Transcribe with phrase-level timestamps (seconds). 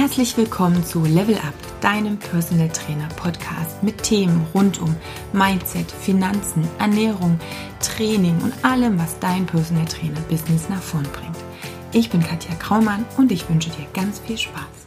[0.00, 4.96] Herzlich willkommen zu Level Up, deinem Personal Trainer Podcast mit Themen rund um
[5.34, 7.38] Mindset, Finanzen, Ernährung,
[7.80, 11.36] Training und allem, was dein Personal Trainer Business nach vorn bringt.
[11.92, 14.79] Ich bin Katja Kraumann und ich wünsche dir ganz viel Spaß.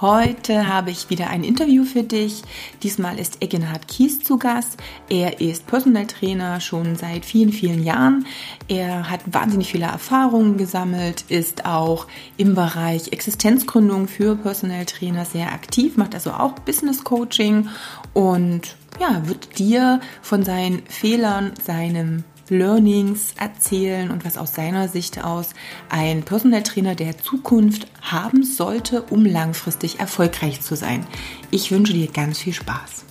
[0.00, 2.42] Heute habe ich wieder ein Interview für dich.
[2.82, 4.76] Diesmal ist Egenhard Kies zu Gast.
[5.08, 8.26] Er ist Personal Trainer schon seit vielen, vielen Jahren.
[8.66, 15.52] Er hat wahnsinnig viele Erfahrungen gesammelt, ist auch im Bereich Existenzgründung für Personal Trainer sehr
[15.52, 17.68] aktiv, macht also auch Business Coaching
[18.14, 25.24] und ja, wird dir von seinen Fehlern, seinem Learnings erzählen und was aus seiner Sicht
[25.24, 25.50] aus
[25.88, 31.06] ein Personal Trainer der Zukunft haben sollte, um langfristig erfolgreich zu sein.
[31.50, 33.04] Ich wünsche dir ganz viel Spaß.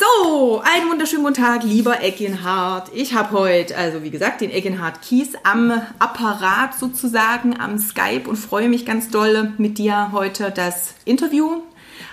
[0.00, 2.90] So, einen wunderschönen guten Tag, lieber Eckenhardt.
[2.94, 8.36] Ich habe heute, also wie gesagt, den Eckenhardt Kies am Apparat sozusagen, am Skype und
[8.36, 11.60] freue mich ganz doll mit dir heute das Interview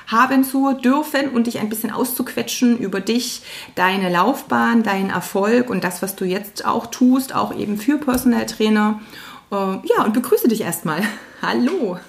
[0.08, 3.42] haben zu dürfen und dich ein bisschen auszuquetschen über dich,
[3.76, 8.46] deine Laufbahn, deinen Erfolg und das, was du jetzt auch tust, auch eben für Personal
[8.46, 9.02] Trainer.
[9.52, 11.02] Äh, ja, und begrüße dich erstmal.
[11.42, 12.00] Hallo.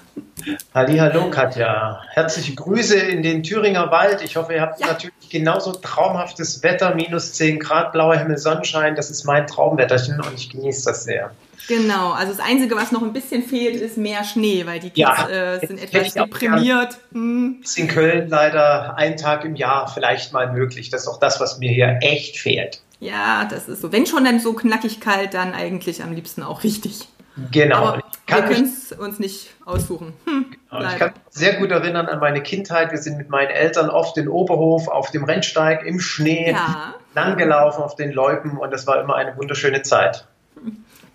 [0.73, 2.01] Halli, hallo Katja.
[2.09, 4.21] Herzliche Grüße in den Thüringer Wald.
[4.23, 4.87] Ich hoffe, ihr habt ja.
[4.87, 8.95] natürlich genauso traumhaftes Wetter, minus 10 Grad, blauer Himmel, Sonnenschein.
[8.95, 11.31] Das ist mein Traumwetterchen und ich genieße das sehr.
[11.67, 14.97] Genau, also das Einzige, was noch ein bisschen fehlt, ist mehr Schnee, weil die Kids
[14.97, 16.97] ja, äh, sind etwas deprimiert.
[17.11, 17.59] Hm.
[17.63, 20.89] Ist in Köln leider ein Tag im Jahr vielleicht mal möglich.
[20.89, 22.81] Das ist auch das, was mir hier echt fehlt.
[22.99, 23.91] Ja, das ist so.
[23.91, 27.07] Wenn schon dann so knackig kalt, dann eigentlich am liebsten auch richtig.
[27.51, 27.77] Genau.
[27.77, 30.13] Aber wir können es uns nicht aussuchen.
[30.25, 32.91] Hm, ich kann mich sehr gut erinnern an meine Kindheit.
[32.91, 36.95] Wir sind mit meinen Eltern oft in Oberhof auf dem Rennsteig im Schnee ja.
[37.15, 40.25] langgelaufen auf den Loipen und das war immer eine wunderschöne Zeit.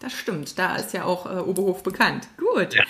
[0.05, 2.29] Das stimmt, da ist ja auch äh, Oberhof bekannt.
[2.37, 2.75] Gut.
[2.75, 2.83] Ja.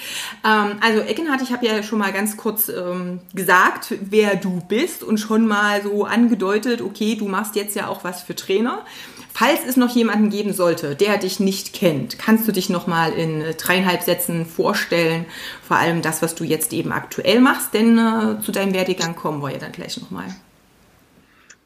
[0.44, 5.04] Ähm, also Eckenhardt, ich habe ja schon mal ganz kurz ähm, gesagt, wer du bist
[5.04, 8.84] und schon mal so angedeutet, okay, du machst jetzt ja auch was für Trainer.
[9.32, 13.12] Falls es noch jemanden geben sollte, der dich nicht kennt, kannst du dich noch mal
[13.12, 15.24] in äh, dreieinhalb Sätzen vorstellen,
[15.62, 19.40] vor allem das, was du jetzt eben aktuell machst, denn äh, zu deinem Werdegang kommen
[19.40, 20.26] wir ja dann gleich noch mal.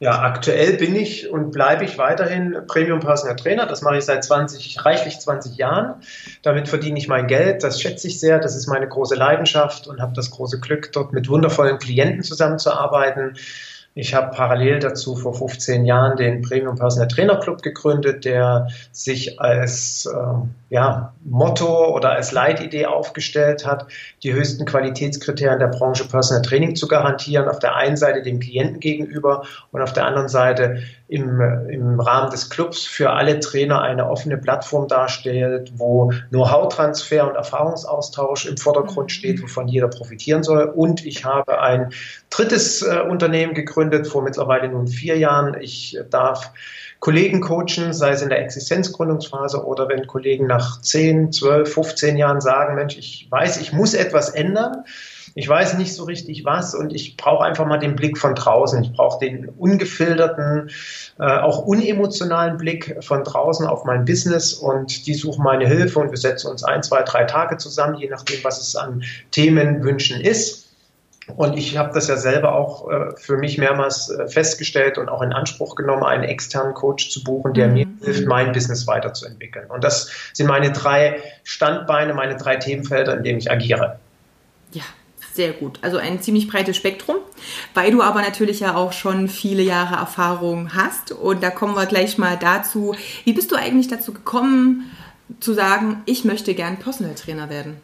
[0.00, 3.66] Ja, aktuell bin ich und bleibe ich weiterhin Premium Personal Trainer.
[3.66, 6.02] Das mache ich seit 20, reichlich 20 Jahren.
[6.42, 7.64] Damit verdiene ich mein Geld.
[7.64, 8.38] Das schätze ich sehr.
[8.38, 13.36] Das ist meine große Leidenschaft und habe das große Glück, dort mit wundervollen Klienten zusammenzuarbeiten.
[13.94, 19.40] Ich habe parallel dazu vor 15 Jahren den Premium Personal Trainer Club gegründet, der sich
[19.40, 23.86] als äh, ja, Motto oder als Leitidee aufgestellt hat,
[24.22, 27.48] die höchsten Qualitätskriterien der Branche Personal Training zu garantieren.
[27.48, 31.40] Auf der einen Seite dem Klienten gegenüber und auf der anderen Seite im,
[31.70, 38.44] im Rahmen des Clubs für alle Trainer eine offene Plattform darstellt, wo Know-how-Transfer und Erfahrungsaustausch
[38.44, 40.64] im Vordergrund steht, wovon jeder profitieren soll.
[40.64, 41.92] Und ich habe ein
[42.28, 45.56] drittes äh, Unternehmen gegründet vor mittlerweile nun vier Jahren.
[45.60, 46.52] Ich darf
[47.00, 52.40] Kollegen coachen, sei es in der Existenzgründungsphase oder wenn Kollegen nach 10, 12, 15 Jahren
[52.40, 54.84] sagen, Mensch, ich weiß, ich muss etwas ändern.
[55.34, 58.82] Ich weiß nicht so richtig was und ich brauche einfach mal den Blick von draußen.
[58.82, 60.70] Ich brauche den ungefilterten,
[61.20, 66.10] äh, auch unemotionalen Blick von draußen auf mein Business und die suchen meine Hilfe und
[66.10, 70.67] wir setzen uns ein, zwei, drei Tage zusammen, je nachdem, was es an Themenwünschen ist.
[71.36, 75.22] Und ich habe das ja selber auch äh, für mich mehrmals äh, festgestellt und auch
[75.22, 77.74] in Anspruch genommen, einen externen Coach zu buchen, der mhm.
[77.74, 79.66] mir hilft, mein Business weiterzuentwickeln.
[79.70, 83.98] Und das sind meine drei Standbeine, meine drei Themenfelder, in denen ich agiere.
[84.72, 84.82] Ja,
[85.34, 85.78] sehr gut.
[85.82, 87.16] Also ein ziemlich breites Spektrum,
[87.74, 91.12] weil du aber natürlich ja auch schon viele Jahre Erfahrung hast.
[91.12, 92.94] Und da kommen wir gleich mal dazu.
[93.24, 94.90] Wie bist du eigentlich dazu gekommen,
[95.40, 97.80] zu sagen, ich möchte gern Personal Trainer werden?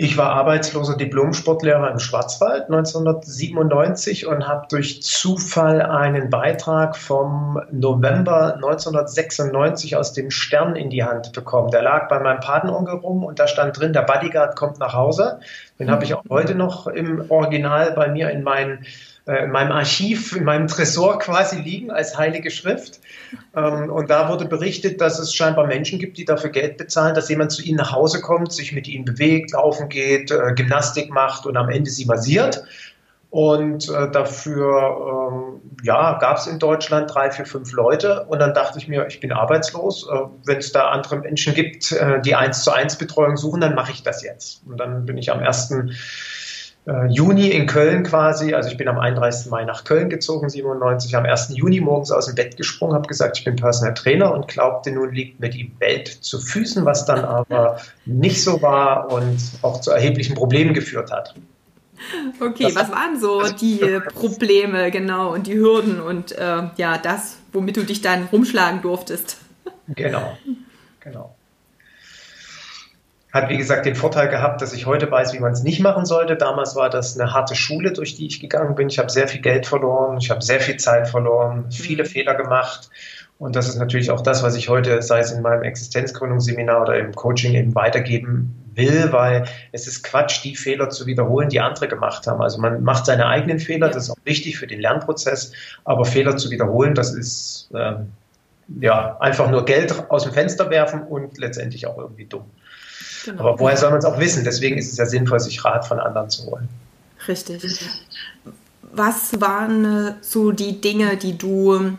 [0.00, 8.54] Ich war arbeitsloser Diplom-Sportlehrer im Schwarzwald 1997 und habe durch Zufall einen Beitrag vom November
[8.54, 11.72] 1996 aus dem Stern in die Hand bekommen.
[11.72, 15.40] Der lag bei meinem Patenonkel rum und da stand drin, der Bodyguard kommt nach Hause.
[15.80, 18.86] Den habe ich auch heute noch im Original bei mir in meinen
[19.28, 23.00] in meinem Archiv, in meinem Tresor quasi liegen als heilige Schrift.
[23.54, 27.28] Ähm, und da wurde berichtet, dass es scheinbar Menschen gibt, die dafür Geld bezahlen, dass
[27.28, 31.44] jemand zu ihnen nach Hause kommt, sich mit ihnen bewegt, laufen geht, äh, Gymnastik macht
[31.44, 32.64] und am Ende sie massiert.
[33.30, 38.24] Und äh, dafür ähm, ja, gab es in Deutschland drei, vier, fünf Leute.
[38.24, 40.08] Und dann dachte ich mir, ich bin arbeitslos.
[40.10, 43.74] Äh, Wenn es da andere Menschen gibt, äh, die eins zu eins Betreuung suchen, dann
[43.74, 44.62] mache ich das jetzt.
[44.66, 45.94] Und dann bin ich am ersten äh,
[47.08, 48.54] Juni in Köln quasi.
[48.54, 49.50] Also ich bin am 31.
[49.50, 51.50] Mai nach Köln gezogen, 97, am 1.
[51.54, 55.12] Juni morgens aus dem Bett gesprungen, habe gesagt, ich bin Personal Trainer und glaubte, nun
[55.12, 59.90] liegt mir die Welt zu Füßen, was dann aber nicht so war und auch zu
[59.90, 61.34] erheblichen Problemen geführt hat.
[62.40, 67.36] Okay, das was waren so die Probleme genau und die Hürden und äh, ja, das,
[67.52, 69.38] womit du dich dann rumschlagen durftest?
[69.88, 70.38] Genau,
[71.00, 71.34] genau.
[73.32, 76.06] Hat, wie gesagt, den Vorteil gehabt, dass ich heute weiß, wie man es nicht machen
[76.06, 76.36] sollte.
[76.36, 78.88] Damals war das eine harte Schule, durch die ich gegangen bin.
[78.88, 82.08] Ich habe sehr viel Geld verloren, ich habe sehr viel Zeit verloren, viele mhm.
[82.08, 82.88] Fehler gemacht.
[83.38, 86.98] Und das ist natürlich auch das, was ich heute, sei es in meinem Existenzgründungsseminar oder
[86.98, 91.86] im Coaching eben weitergeben will, weil es ist Quatsch, die Fehler zu wiederholen, die andere
[91.86, 92.40] gemacht haben.
[92.40, 95.52] Also man macht seine eigenen Fehler, das ist auch wichtig für den Lernprozess,
[95.84, 98.12] aber Fehler zu wiederholen, das ist ähm,
[98.80, 102.46] ja einfach nur Geld aus dem Fenster werfen und letztendlich auch irgendwie dumm.
[103.28, 103.40] Genau.
[103.42, 104.44] Aber woher soll man es auch wissen?
[104.44, 106.68] Deswegen ist es ja sinnvoll, sich Rat von anderen zu holen.
[107.26, 107.62] Richtig.
[108.92, 111.98] Was waren so die Dinge, die du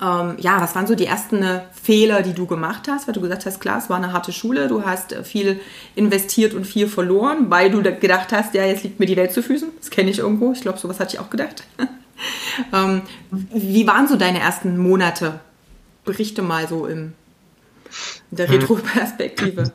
[0.00, 3.06] ähm, ja, was waren so die ersten äh, Fehler, die du gemacht hast?
[3.06, 5.58] Weil du gesagt hast, klar, es war eine harte Schule, du hast äh, viel
[5.94, 9.42] investiert und viel verloren, weil du gedacht hast, ja, jetzt liegt mir die Welt zu
[9.42, 9.70] Füßen.
[9.78, 10.52] Das kenne ich irgendwo.
[10.52, 11.64] Ich glaube, sowas hatte ich auch gedacht.
[12.74, 15.40] ähm, wie waren so deine ersten Monate?
[16.04, 17.14] Berichte mal so in
[18.30, 18.56] der hm.
[18.56, 19.72] Retro-Perspektive.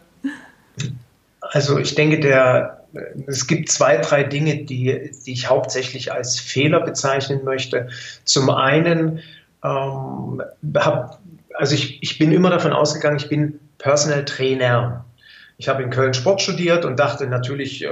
[1.42, 2.86] Also ich denke, der,
[3.28, 7.90] es gibt zwei, drei Dinge, die, die ich hauptsächlich als Fehler bezeichnen möchte.
[8.24, 9.20] Zum einen
[9.64, 10.42] ähm,
[10.76, 11.20] hab,
[11.56, 15.06] also ich, ich bin immer davon ausgegangen, ich bin Personal Trainer.
[15.58, 17.90] Ich habe in Köln Sport studiert und dachte natürlich, äh,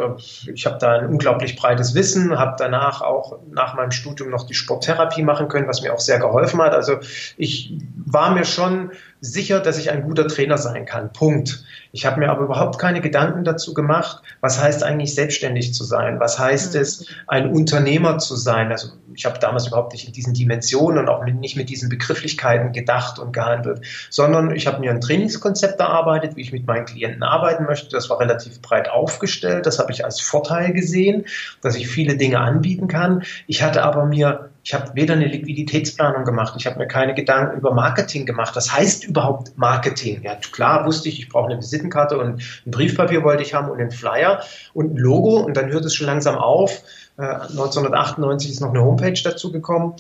[0.52, 4.56] ich habe da ein unglaublich breites Wissen, habe danach auch nach meinem Studium noch die
[4.56, 6.74] Sporttherapie machen können, was mir auch sehr geholfen hat.
[6.74, 6.98] Also
[7.38, 7.74] ich
[8.06, 11.12] war mir schon sicher, dass ich ein guter Trainer sein kann.
[11.12, 11.64] Punkt.
[11.92, 16.20] Ich habe mir aber überhaupt keine Gedanken dazu gemacht, was heißt eigentlich selbstständig zu sein?
[16.20, 18.72] Was heißt es, ein Unternehmer zu sein?
[18.72, 21.90] Also ich habe damals überhaupt nicht in diesen Dimensionen und auch mit, nicht mit diesen
[21.90, 26.86] Begrifflichkeiten gedacht und gehandelt, sondern ich habe mir ein Trainingskonzept erarbeitet, wie ich mit meinen
[26.86, 27.90] Klienten arbeiten möchte.
[27.90, 29.66] Das war relativ breit aufgestellt.
[29.66, 31.26] Das habe ich als Vorteil gesehen,
[31.62, 33.24] dass ich viele Dinge anbieten kann.
[33.48, 37.58] Ich hatte aber mir ich habe weder eine Liquiditätsplanung gemacht, ich habe mir keine Gedanken
[37.58, 38.56] über Marketing gemacht.
[38.56, 40.22] Was heißt überhaupt Marketing?
[40.22, 43.80] Ja, klar wusste ich, ich brauche eine Visitenkarte und ein Briefpapier wollte ich haben und
[43.80, 44.44] einen Flyer
[44.76, 46.84] und ein Logo und dann hört es schon langsam auf.
[47.18, 49.96] 1998 äh, ist noch eine Homepage dazu gekommen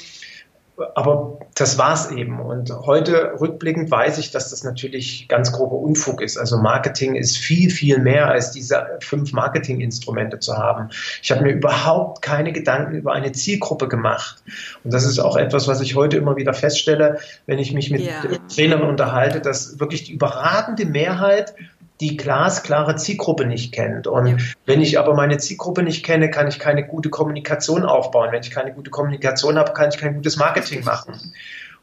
[0.96, 2.40] aber das war's eben.
[2.40, 6.38] Und heute rückblickend weiß ich, dass das natürlich ganz grober Unfug ist.
[6.38, 10.90] Also Marketing ist viel, viel mehr als diese fünf Marketinginstrumente zu haben.
[11.22, 14.42] Ich habe mir überhaupt keine Gedanken über eine Zielgruppe gemacht.
[14.84, 18.02] Und das ist auch etwas, was ich heute immer wieder feststelle, wenn ich mich mit
[18.02, 18.24] yeah.
[18.54, 21.54] Trainern unterhalte, dass wirklich die überragende Mehrheit
[22.00, 24.07] die glasklare Zielgruppe nicht kennt.
[24.07, 24.38] Und ja.
[24.66, 28.30] wenn ich aber meine Zielgruppe nicht kenne, kann ich keine gute Kommunikation aufbauen.
[28.31, 31.34] Wenn ich keine gute Kommunikation habe, kann ich kein gutes Marketing machen.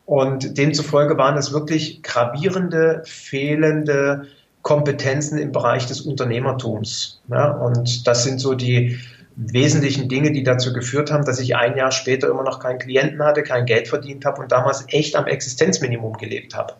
[0.07, 4.27] Und demzufolge waren es wirklich gravierende, fehlende
[4.63, 7.21] Kompetenzen im Bereich des Unternehmertums.
[7.29, 8.99] Ja, und das sind so die
[9.37, 13.23] wesentlichen Dinge, die dazu geführt haben, dass ich ein Jahr später immer noch keinen Klienten
[13.23, 16.75] hatte, kein Geld verdient habe und damals echt am Existenzminimum gelebt habe.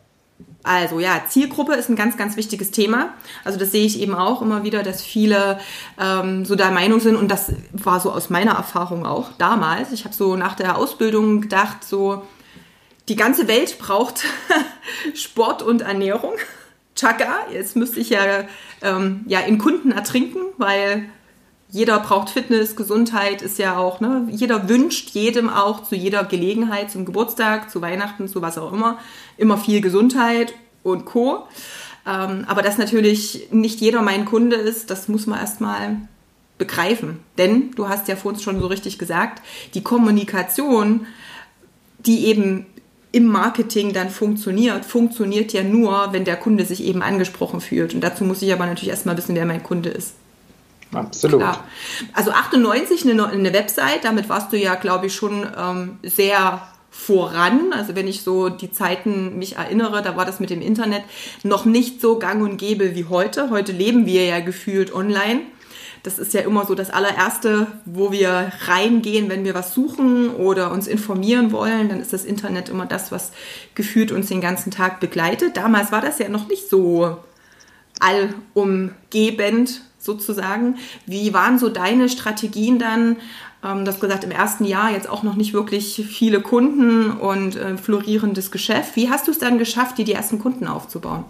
[0.67, 3.15] Also ja, Zielgruppe ist ein ganz, ganz wichtiges Thema.
[3.45, 5.61] Also das sehe ich eben auch immer wieder, dass viele
[6.01, 9.93] ähm, so der Meinung sind und das war so aus meiner Erfahrung auch damals.
[9.93, 12.23] Ich habe so nach der Ausbildung gedacht, so
[13.09, 14.25] die ganze Welt braucht
[15.15, 16.33] Sport und Ernährung.
[16.97, 18.45] Chaka, jetzt müsste ich ja,
[18.83, 21.09] ähm, ja in Kunden ertrinken, weil
[21.69, 24.29] jeder braucht Fitness, Gesundheit ist ja auch, ne?
[24.31, 28.99] Jeder wünscht jedem auch zu jeder Gelegenheit, zum Geburtstag, zu Weihnachten, zu was auch immer,
[29.37, 31.47] immer viel Gesundheit und Co.
[32.07, 35.97] Ähm, aber dass natürlich nicht jeder mein Kunde ist, das muss man erstmal
[36.57, 37.19] begreifen.
[37.37, 39.43] Denn du hast ja vor uns schon so richtig gesagt,
[39.75, 41.07] die Kommunikation,
[41.99, 42.67] die eben
[43.11, 47.95] im Marketing dann funktioniert, funktioniert ja nur, wenn der Kunde sich eben angesprochen fühlt.
[47.95, 50.15] Und dazu muss ich aber natürlich erstmal wissen, wer mein Kunde ist.
[50.93, 51.41] Absolut.
[51.41, 51.65] Klar.
[52.13, 57.73] Also 98 eine, eine Website, damit warst du ja, glaube ich, schon ähm, sehr voran.
[57.73, 61.03] Also wenn ich so die Zeiten mich erinnere, da war das mit dem Internet
[61.43, 63.51] noch nicht so gang und gäbe wie heute.
[63.51, 65.43] Heute leben wir ja gefühlt online.
[66.03, 70.71] Das ist ja immer so das allererste, wo wir reingehen, wenn wir was suchen oder
[70.71, 71.89] uns informieren wollen.
[71.89, 73.33] Dann ist das Internet immer das, was
[73.75, 75.57] gefühlt uns den ganzen Tag begleitet.
[75.57, 77.19] Damals war das ja noch nicht so
[77.99, 80.77] allumgebend sozusagen.
[81.05, 83.17] Wie waren so deine Strategien dann?
[83.65, 87.77] Ähm, hast gesagt, im ersten Jahr jetzt auch noch nicht wirklich viele Kunden und äh,
[87.77, 88.97] florierendes Geschäft.
[88.97, 91.25] Wie hast du es dann geschafft, dir die ersten Kunden aufzubauen?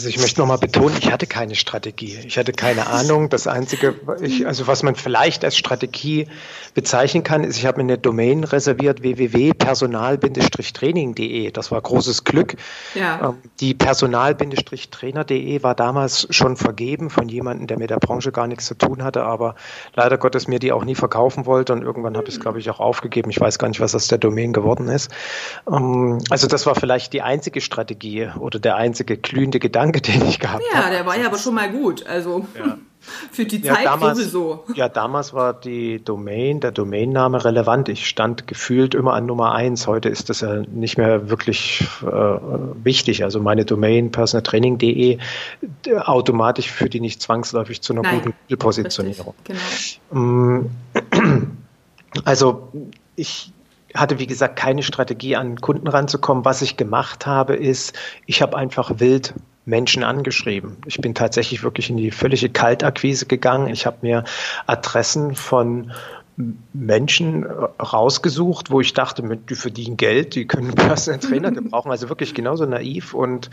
[0.00, 2.18] Also ich möchte nochmal betonen, ich hatte keine Strategie.
[2.24, 3.28] Ich hatte keine Ahnung.
[3.28, 6.26] Das Einzige, ich, also was man vielleicht als Strategie
[6.72, 11.50] bezeichnen kann, ist, ich habe mir eine Domain reserviert, www.personal-training.de.
[11.50, 12.56] Das war großes Glück.
[12.94, 13.28] Ja.
[13.28, 18.64] Ähm, die Personal-trainer.de war damals schon vergeben von jemandem, der mit der Branche gar nichts
[18.64, 19.54] zu tun hatte, aber
[19.96, 22.70] leider Gottes mir die auch nie verkaufen wollte und irgendwann habe ich es, glaube ich,
[22.70, 23.28] auch aufgegeben.
[23.28, 25.10] Ich weiß gar nicht, was aus der Domain geworden ist.
[25.70, 30.28] Ähm, also das war vielleicht die einzige Strategie oder der einzige glühende Gedanke, Gedanke, den
[30.28, 30.84] ich gehabt habe.
[30.84, 32.06] Ja, der war ja aber schon mal gut.
[32.06, 32.78] Also ja.
[33.32, 34.64] für die Zeit ja, damals, sowieso.
[34.74, 37.88] Ja, damals war die Domain, der Domainname relevant.
[37.88, 39.86] Ich stand gefühlt immer an Nummer eins.
[39.86, 43.24] Heute ist das ja nicht mehr wirklich äh, wichtig.
[43.24, 45.18] Also meine Domain personaltraining.de
[46.04, 49.34] automatisch führt die nicht zwangsläufig zu einer Nein, guten Positionierung.
[49.44, 50.64] Genau.
[52.24, 52.72] Also
[53.14, 53.52] ich
[53.94, 56.44] hatte, wie gesagt, keine Strategie, an Kunden ranzukommen.
[56.44, 59.32] Was ich gemacht habe, ist, ich habe einfach wild
[59.70, 60.76] Menschen angeschrieben.
[60.84, 63.68] Ich bin tatsächlich wirklich in die völlige Kaltakquise gegangen.
[63.68, 64.24] Ich habe mir
[64.66, 65.92] Adressen von
[66.72, 72.34] Menschen rausgesucht, wo ich dachte, die verdienen Geld, die können Personal Trainer gebrauchen, also wirklich
[72.34, 73.50] genauso naiv und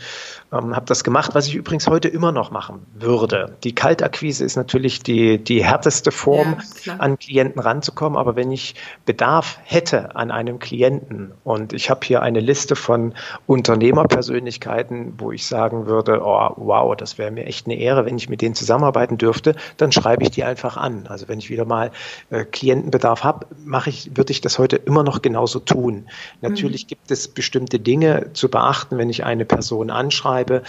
[0.52, 3.56] ähm, habe das gemacht, was ich übrigens heute immer noch machen würde.
[3.64, 8.74] Die Kaltakquise ist natürlich die, die härteste Form, ja, an Klienten ranzukommen, aber wenn ich
[9.04, 13.14] Bedarf hätte an einem Klienten und ich habe hier eine Liste von
[13.46, 18.28] Unternehmerpersönlichkeiten, wo ich sagen würde, oh, wow, das wäre mir echt eine Ehre, wenn ich
[18.28, 21.06] mit denen zusammenarbeiten dürfte, dann schreibe ich die einfach an.
[21.08, 21.90] Also wenn ich wieder mal
[22.30, 26.06] äh, Klienten Klientenbedarf habe, mache ich, würde ich das heute immer noch genauso tun.
[26.40, 26.88] Natürlich mhm.
[26.88, 30.62] gibt es bestimmte Dinge zu beachten, wenn ich eine Person anschreibe,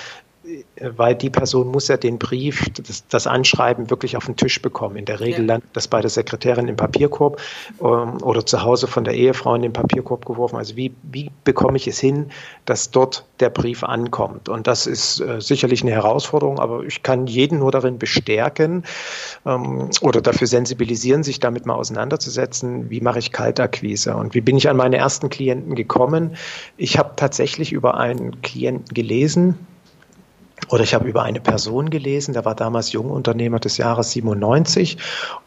[0.82, 4.96] weil die Person muss ja den Brief, das, das, Anschreiben wirklich auf den Tisch bekommen.
[4.96, 5.54] In der Regel ja.
[5.54, 7.40] landet das bei der Sekretärin im Papierkorb
[7.82, 10.56] ähm, oder zu Hause von der Ehefrau in den Papierkorb geworfen.
[10.56, 12.32] Also wie, wie bekomme ich es hin,
[12.66, 14.50] dass dort der Brief ankommt?
[14.50, 18.84] Und das ist äh, sicherlich eine Herausforderung, aber ich kann jeden nur darin bestärken
[19.46, 24.58] ähm, oder dafür sensibilisieren, sich damit mal auseinanderzusetzen, wie mache ich Kaltakquise und wie bin
[24.58, 26.36] ich an meine ersten Klienten gekommen.
[26.78, 29.56] Ich habe tatsächlich über einen Klienten gelesen,
[30.68, 34.98] oder ich habe über eine Person gelesen, der war damals Jungunternehmer des Jahres 97.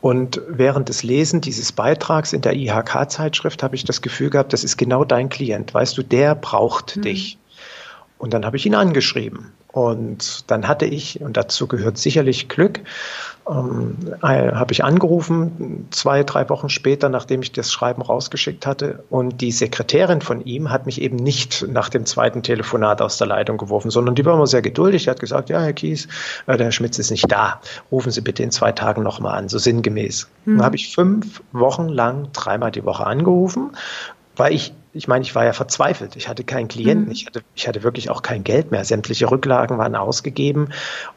[0.00, 4.64] Und während des Lesen dieses Beitrags in der IHK-Zeitschrift habe ich das Gefühl gehabt, das
[4.64, 5.74] ist genau dein Klient.
[5.74, 7.02] Weißt du, der braucht mhm.
[7.02, 7.38] dich.
[8.18, 9.52] Und dann habe ich ihn angeschrieben.
[9.72, 12.80] Und dann hatte ich, und dazu gehört sicherlich Glück,
[13.48, 19.02] ähm, äh, habe ich angerufen, zwei, drei Wochen später, nachdem ich das Schreiben rausgeschickt hatte.
[19.08, 23.26] Und die Sekretärin von ihm hat mich eben nicht nach dem zweiten Telefonat aus der
[23.26, 25.04] Leitung geworfen, sondern die war immer sehr geduldig.
[25.04, 26.06] Die hat gesagt, ja, Herr Kies,
[26.46, 27.60] äh, der Herr Schmitz ist nicht da.
[27.90, 30.28] Rufen Sie bitte in zwei Tagen nochmal an, so sinngemäß.
[30.44, 30.58] Mhm.
[30.58, 33.72] Dann habe ich fünf Wochen lang dreimal die Woche angerufen,
[34.36, 36.16] weil ich ich meine, ich war ja verzweifelt.
[36.16, 37.06] Ich hatte keinen Klienten.
[37.06, 37.12] Mhm.
[37.12, 38.84] Ich, hatte, ich hatte wirklich auch kein Geld mehr.
[38.84, 40.68] Sämtliche Rücklagen waren ausgegeben.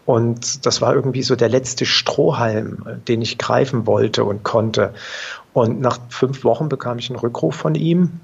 [0.05, 4.93] Und das war irgendwie so der letzte Strohhalm, den ich greifen wollte und konnte.
[5.53, 8.19] Und nach fünf Wochen bekam ich einen Rückruf von ihm.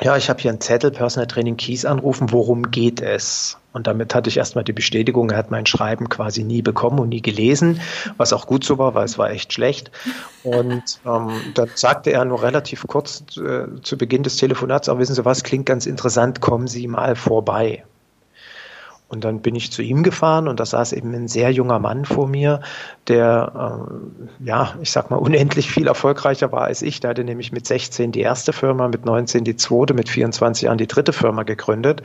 [0.00, 3.58] Ja, ich habe hier einen Zettel, Personal Training Keys anrufen, worum geht es?
[3.72, 7.08] Und damit hatte ich erstmal die Bestätigung, er hat mein Schreiben quasi nie bekommen und
[7.08, 7.80] nie gelesen,
[8.16, 9.90] was auch gut so war, weil es war echt schlecht.
[10.42, 15.14] Und ähm, dann sagte er nur relativ kurz äh, zu Beginn des Telefonats, auch wissen
[15.14, 17.84] Sie was, klingt ganz interessant, kommen Sie mal vorbei.
[19.08, 22.04] Und dann bin ich zu ihm gefahren und da saß eben ein sehr junger Mann
[22.04, 22.60] vor mir,
[23.06, 23.86] der,
[24.40, 27.00] äh, ja, ich sag mal, unendlich viel erfolgreicher war als ich.
[27.00, 30.78] Der hatte nämlich mit 16 die erste Firma, mit 19 die zweite, mit 24 Jahren
[30.78, 32.02] die dritte Firma gegründet.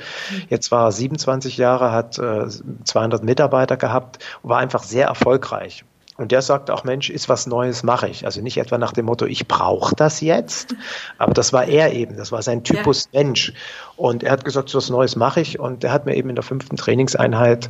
[0.50, 2.48] Jetzt war er 27 Jahre, hat äh,
[2.84, 5.86] 200 Mitarbeiter gehabt und war einfach sehr erfolgreich.
[6.20, 8.26] Und der sagt auch, Mensch, ist was Neues, mache ich.
[8.26, 10.76] Also nicht etwa nach dem Motto, ich brauche das jetzt,
[11.18, 13.24] aber das war er eben, das war sein Typus ja.
[13.24, 13.54] Mensch.
[13.96, 15.62] Und er hat gesagt, so was Neues mache ich.
[15.62, 17.70] Und er hat mir eben in der fünften Trainingseinheit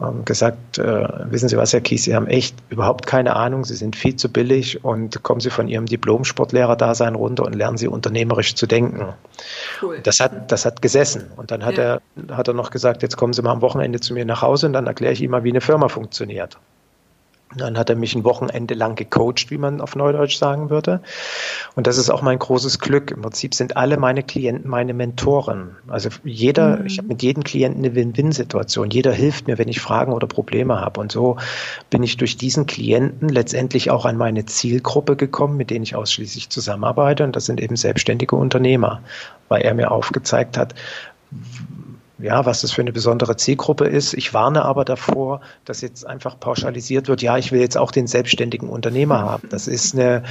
[0.00, 3.76] ähm, gesagt, äh, wissen Sie was, Herr Kies, Sie haben echt überhaupt keine Ahnung, Sie
[3.76, 8.56] sind viel zu billig und kommen Sie von Ihrem Diplom-Sportlehrer-Dasein runter und lernen Sie unternehmerisch
[8.56, 9.14] zu denken.
[9.80, 10.00] Cool.
[10.02, 11.30] Das hat, das hat gesessen.
[11.36, 12.00] Und dann hat, ja.
[12.28, 14.66] er, hat er noch gesagt, jetzt kommen Sie mal am Wochenende zu mir nach Hause
[14.66, 16.58] und dann erkläre ich Ihnen mal, wie eine Firma funktioniert.
[17.56, 21.00] Dann hat er mich ein Wochenende lang gecoacht, wie man auf Neudeutsch sagen würde.
[21.76, 23.12] Und das ist auch mein großes Glück.
[23.12, 25.76] Im Prinzip sind alle meine Klienten meine Mentoren.
[25.86, 26.86] Also jeder, mhm.
[26.86, 28.90] ich habe mit jedem Klienten eine Win-Win-Situation.
[28.90, 31.00] Jeder hilft mir, wenn ich Fragen oder Probleme habe.
[31.00, 31.36] Und so
[31.90, 36.50] bin ich durch diesen Klienten letztendlich auch an meine Zielgruppe gekommen, mit denen ich ausschließlich
[36.50, 37.22] zusammenarbeite.
[37.22, 39.00] Und das sind eben selbstständige Unternehmer,
[39.48, 40.74] weil er mir aufgezeigt hat,
[42.24, 44.14] ja, was das für eine besondere Zielgruppe ist.
[44.14, 48.06] Ich warne aber davor, dass jetzt einfach pauschalisiert wird, ja, ich will jetzt auch den
[48.06, 49.48] selbstständigen Unternehmer haben.
[49.50, 50.22] Das ist eine,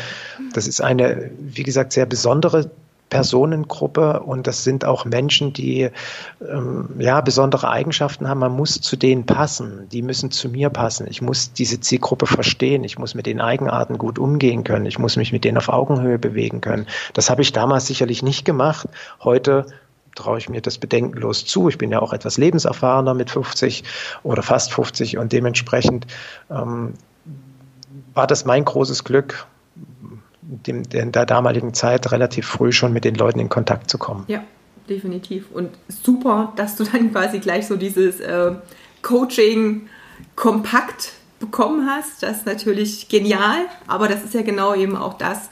[0.54, 2.72] das ist eine, wie gesagt, sehr besondere
[3.12, 5.92] Personengruppe und das sind auch Menschen, die
[6.42, 8.40] ähm, ja besondere Eigenschaften haben.
[8.40, 9.88] Man muss zu denen passen.
[9.92, 11.06] Die müssen zu mir passen.
[11.08, 12.84] Ich muss diese Zielgruppe verstehen.
[12.84, 14.88] Ich muss mit den Eigenarten gut umgehen können.
[14.88, 16.88] Ich muss mich mit denen auf Augenhöhe bewegen können.
[17.14, 18.90] Das habe ich damals sicherlich nicht gemacht.
[19.24, 19.68] Heute
[20.16, 21.70] traue ich mir das bedenkenlos zu.
[21.70, 23.84] Ich bin ja auch etwas lebenserfahrener mit 50
[24.24, 26.08] oder fast 50 und dementsprechend
[26.50, 26.94] ähm,
[28.14, 29.48] war das mein großes Glück,
[30.68, 34.26] in der damaligen Zeit relativ früh schon mit den Leuten in Kontakt zu kommen.
[34.28, 34.44] Ja,
[34.90, 35.46] definitiv.
[35.52, 38.52] Und super, dass du dann quasi gleich so dieses äh,
[39.02, 39.88] Coaching
[40.36, 42.24] kompakt bekommen hast.
[42.24, 45.50] Das ist natürlich genial, aber das ist ja genau eben auch das,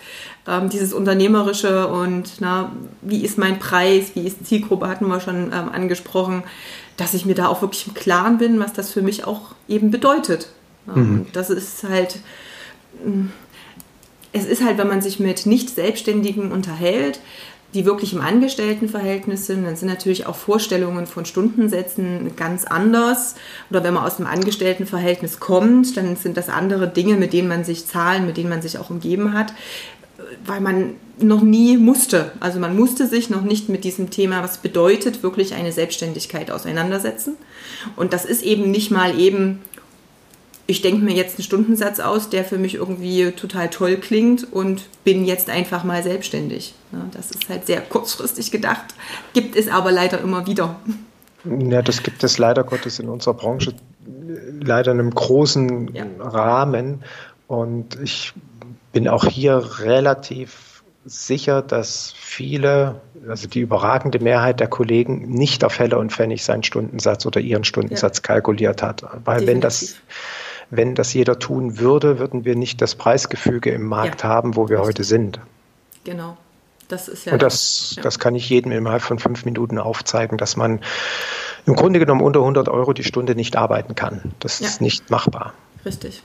[0.48, 2.72] ähm, dieses Unternehmerische und na,
[3.02, 6.44] wie ist mein Preis, wie ist die Zielgruppe, hatten wir schon ähm, angesprochen,
[6.98, 9.92] dass ich mir da auch wirklich im Klaren bin, was das für mich auch eben
[9.92, 10.50] bedeutet.
[10.88, 11.28] Mhm.
[11.34, 12.20] Das ist halt,
[13.06, 13.28] mm,
[14.34, 17.20] es ist halt, wenn man sich mit Nicht-Selbstständigen unterhält,
[17.74, 23.36] die wirklich im Angestelltenverhältnis sind, dann sind natürlich auch Vorstellungen von Stundensätzen ganz anders.
[23.70, 27.64] Oder wenn man aus dem Angestelltenverhältnis kommt, dann sind das andere Dinge, mit denen man
[27.64, 29.54] sich Zahlen, mit denen man sich auch umgeben hat,
[30.46, 32.32] weil man noch nie musste.
[32.40, 37.36] Also man musste sich noch nicht mit diesem Thema, was bedeutet wirklich eine Selbstständigkeit auseinandersetzen.
[37.96, 39.60] Und das ist eben nicht mal eben
[40.68, 44.84] ich denke mir jetzt einen Stundensatz aus, der für mich irgendwie total toll klingt und
[45.04, 46.74] bin jetzt einfach mal selbstständig.
[47.14, 48.86] Das ist halt sehr kurzfristig gedacht,
[49.34, 50.78] gibt es aber leider immer wieder.
[51.44, 53.74] Ja, das gibt es leider Gottes in unserer Branche
[54.62, 56.06] leider in einem großen ja.
[56.20, 57.04] Rahmen.
[57.48, 58.34] Und ich
[58.92, 65.80] bin auch hier relativ sicher, dass viele, also die überragende Mehrheit der Kollegen nicht auf
[65.80, 68.22] Heller und Pfennig seinen Stundensatz oder ihren Stundensatz ja.
[68.22, 69.04] kalkuliert hat.
[69.26, 69.48] Weil Definitiv.
[69.48, 69.96] wenn das
[70.72, 74.30] wenn das jeder tun würde, würden wir nicht das Preisgefüge im Markt ja.
[74.30, 75.40] haben, wo wir heute sind.
[76.06, 76.38] Genau.
[76.88, 77.34] Das ist ja.
[77.34, 78.02] Und das, ja.
[78.02, 80.80] das kann ich jedem innerhalb von fünf Minuten aufzeigen, dass man
[81.66, 84.34] im Grunde genommen unter 100 Euro die Stunde nicht arbeiten kann.
[84.40, 84.68] Das ja.
[84.68, 85.54] ist nicht machbar.
[85.86, 86.24] Richtig.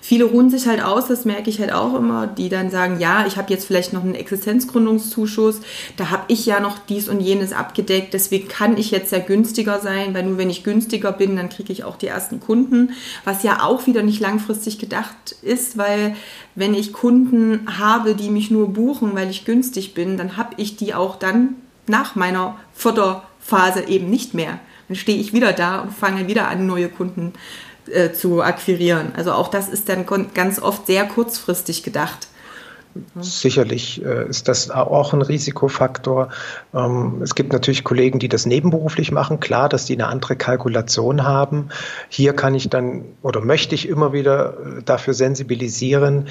[0.00, 3.26] Viele ruhen sich halt aus, das merke ich halt auch immer, die dann sagen, ja,
[3.26, 5.60] ich habe jetzt vielleicht noch einen Existenzgründungszuschuss,
[5.96, 9.80] da habe ich ja noch dies und jenes abgedeckt, deswegen kann ich jetzt ja günstiger
[9.80, 12.90] sein, weil nur wenn ich günstiger bin, dann kriege ich auch die ersten Kunden,
[13.24, 16.16] was ja auch wieder nicht langfristig gedacht ist, weil
[16.54, 20.76] wenn ich Kunden habe, die mich nur buchen, weil ich günstig bin, dann habe ich
[20.76, 21.54] die auch dann
[21.86, 24.58] nach meiner Förderphase eben nicht mehr.
[24.88, 29.12] Dann stehe ich wieder da und fange wieder an, neue Kunden zu äh, zu akquirieren.
[29.16, 32.28] Also auch das ist dann ganz oft sehr kurzfristig gedacht.
[33.20, 36.30] Sicherlich äh, ist das auch ein Risikofaktor.
[36.74, 39.40] Ähm, es gibt natürlich Kollegen, die das nebenberuflich machen.
[39.40, 41.68] Klar, dass die eine andere Kalkulation haben.
[42.08, 46.26] Hier kann ich dann oder möchte ich immer wieder äh, dafür sensibilisieren,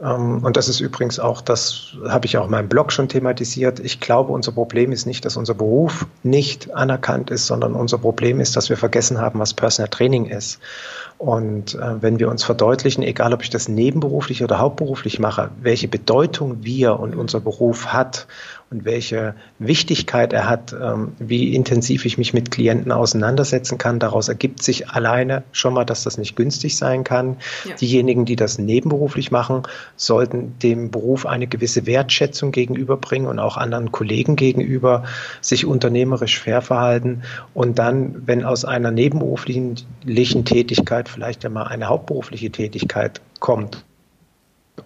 [0.00, 3.80] und das ist übrigens auch, das habe ich auch in meinem Blog schon thematisiert.
[3.80, 8.40] Ich glaube, unser Problem ist nicht, dass unser Beruf nicht anerkannt ist, sondern unser Problem
[8.40, 10.58] ist, dass wir vergessen haben, was Personal Training ist.
[11.18, 15.86] Und äh, wenn wir uns verdeutlichen, egal ob ich das nebenberuflich oder hauptberuflich mache, welche
[15.86, 18.26] Bedeutung wir und unser Beruf hat
[18.70, 23.98] und welche Wichtigkeit er hat, ähm, wie intensiv ich mich mit Klienten auseinandersetzen kann.
[23.98, 27.36] Daraus ergibt sich alleine schon mal, dass das nicht günstig sein kann.
[27.64, 27.74] Ja.
[27.74, 29.64] Diejenigen, die das nebenberuflich machen,
[29.96, 35.02] sollten dem Beruf eine gewisse Wertschätzung gegenüberbringen und auch anderen Kollegen gegenüber
[35.40, 37.22] sich unternehmerisch fair verhalten.
[37.54, 43.84] Und dann, wenn aus einer nebenberuflichen Tätigkeit vielleicht einmal eine hauptberufliche Tätigkeit kommt,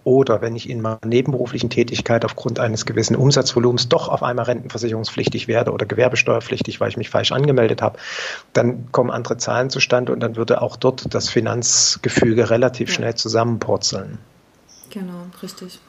[0.03, 5.47] oder wenn ich in meiner nebenberuflichen Tätigkeit aufgrund eines gewissen Umsatzvolumens doch auf einmal rentenversicherungspflichtig
[5.47, 7.99] werde oder gewerbesteuerpflichtig, weil ich mich falsch angemeldet habe,
[8.53, 12.95] dann kommen andere Zahlen zustande und dann würde auch dort das Finanzgefüge relativ ja.
[12.95, 14.17] schnell zusammenpurzeln.
[14.89, 15.79] Genau, richtig.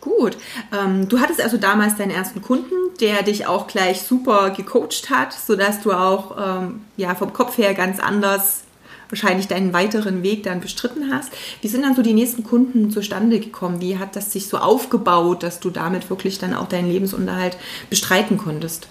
[0.00, 0.36] Gut.
[0.72, 5.32] Ähm, du hattest also damals deinen ersten Kunden, der dich auch gleich super gecoacht hat,
[5.32, 8.64] sodass du auch ähm, ja, vom Kopf her ganz anders
[9.12, 11.32] wahrscheinlich deinen weiteren Weg dann bestritten hast.
[11.60, 13.80] Wie sind dann so die nächsten Kunden zustande gekommen?
[13.80, 17.58] Wie hat das sich so aufgebaut, dass du damit wirklich dann auch deinen Lebensunterhalt
[17.90, 18.88] bestreiten konntest?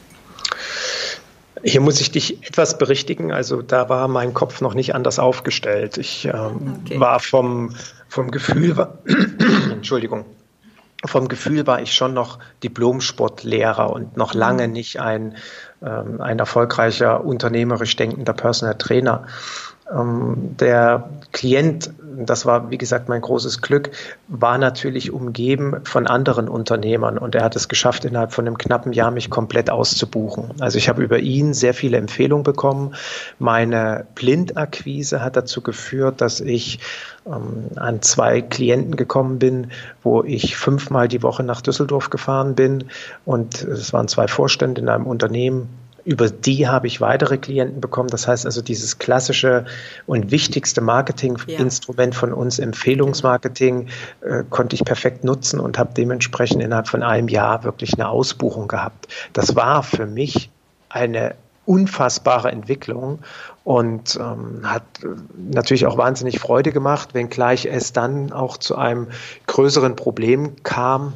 [1.64, 3.32] Hier muss ich dich etwas berichtigen.
[3.32, 5.98] Also da war mein Kopf noch nicht anders aufgestellt.
[5.98, 7.00] Ich ähm, okay.
[7.00, 7.76] war vom,
[8.08, 8.88] vom Gefühl,
[9.72, 10.26] Entschuldigung,
[11.04, 14.74] vom Gefühl war ich schon noch Diplomsportlehrer und noch lange mhm.
[14.74, 15.36] nicht ein,
[15.84, 19.26] ähm, ein erfolgreicher, unternehmerisch denkender Personal Trainer.
[19.93, 23.91] Ähm, der Klient, das war wie gesagt mein großes Glück,
[24.27, 28.91] war natürlich umgeben von anderen Unternehmern und er hat es geschafft, innerhalb von einem knappen
[28.93, 30.51] Jahr mich komplett auszubuchen.
[30.60, 32.95] Also ich habe über ihn sehr viele Empfehlungen bekommen.
[33.39, 36.80] Meine Blindakquise hat dazu geführt, dass ich
[37.25, 39.71] ähm, an zwei Klienten gekommen bin,
[40.04, 42.86] wo ich fünfmal die Woche nach Düsseldorf gefahren bin
[43.25, 45.69] und es waren zwei Vorstände in einem Unternehmen
[46.04, 48.10] über die habe ich weitere Klienten bekommen.
[48.10, 49.66] Das heißt also, dieses klassische
[50.06, 52.20] und wichtigste Marketinginstrument ja.
[52.20, 53.88] von uns, Empfehlungsmarketing,
[54.22, 58.68] äh, konnte ich perfekt nutzen und habe dementsprechend innerhalb von einem Jahr wirklich eine Ausbuchung
[58.68, 59.08] gehabt.
[59.34, 60.50] Das war für mich
[60.90, 61.36] eine
[61.66, 63.20] unfassbare Entwicklung
[63.64, 64.84] und ähm, hat
[65.38, 69.08] natürlich auch wahnsinnig Freude gemacht, wenngleich es dann auch zu einem
[69.46, 71.14] größeren Problem kam,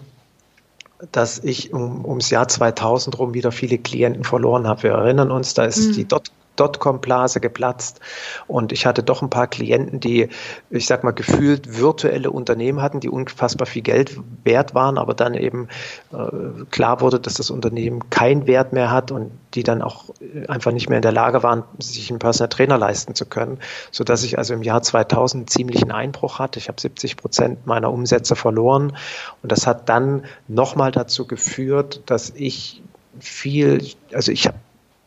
[1.11, 4.83] dass ich um, ums Jahr 2000 rum wieder viele Klienten verloren habe.
[4.83, 5.93] Wir erinnern uns, da ist mhm.
[5.93, 7.99] die Dot Dotcom-Blase geplatzt.
[8.47, 10.29] Und ich hatte doch ein paar Klienten, die,
[10.69, 15.33] ich sag mal, gefühlt virtuelle Unternehmen hatten, die unfassbar viel Geld wert waren, aber dann
[15.33, 15.67] eben
[16.11, 20.05] äh, klar wurde, dass das Unternehmen keinen Wert mehr hat und die dann auch
[20.47, 23.59] einfach nicht mehr in der Lage waren, sich einen Personal Trainer leisten zu können,
[23.91, 26.59] sodass ich also im Jahr 2000 einen ziemlichen Einbruch hatte.
[26.59, 28.97] Ich habe 70 Prozent meiner Umsätze verloren
[29.41, 32.81] und das hat dann nochmal dazu geführt, dass ich
[33.19, 34.57] viel, also ich habe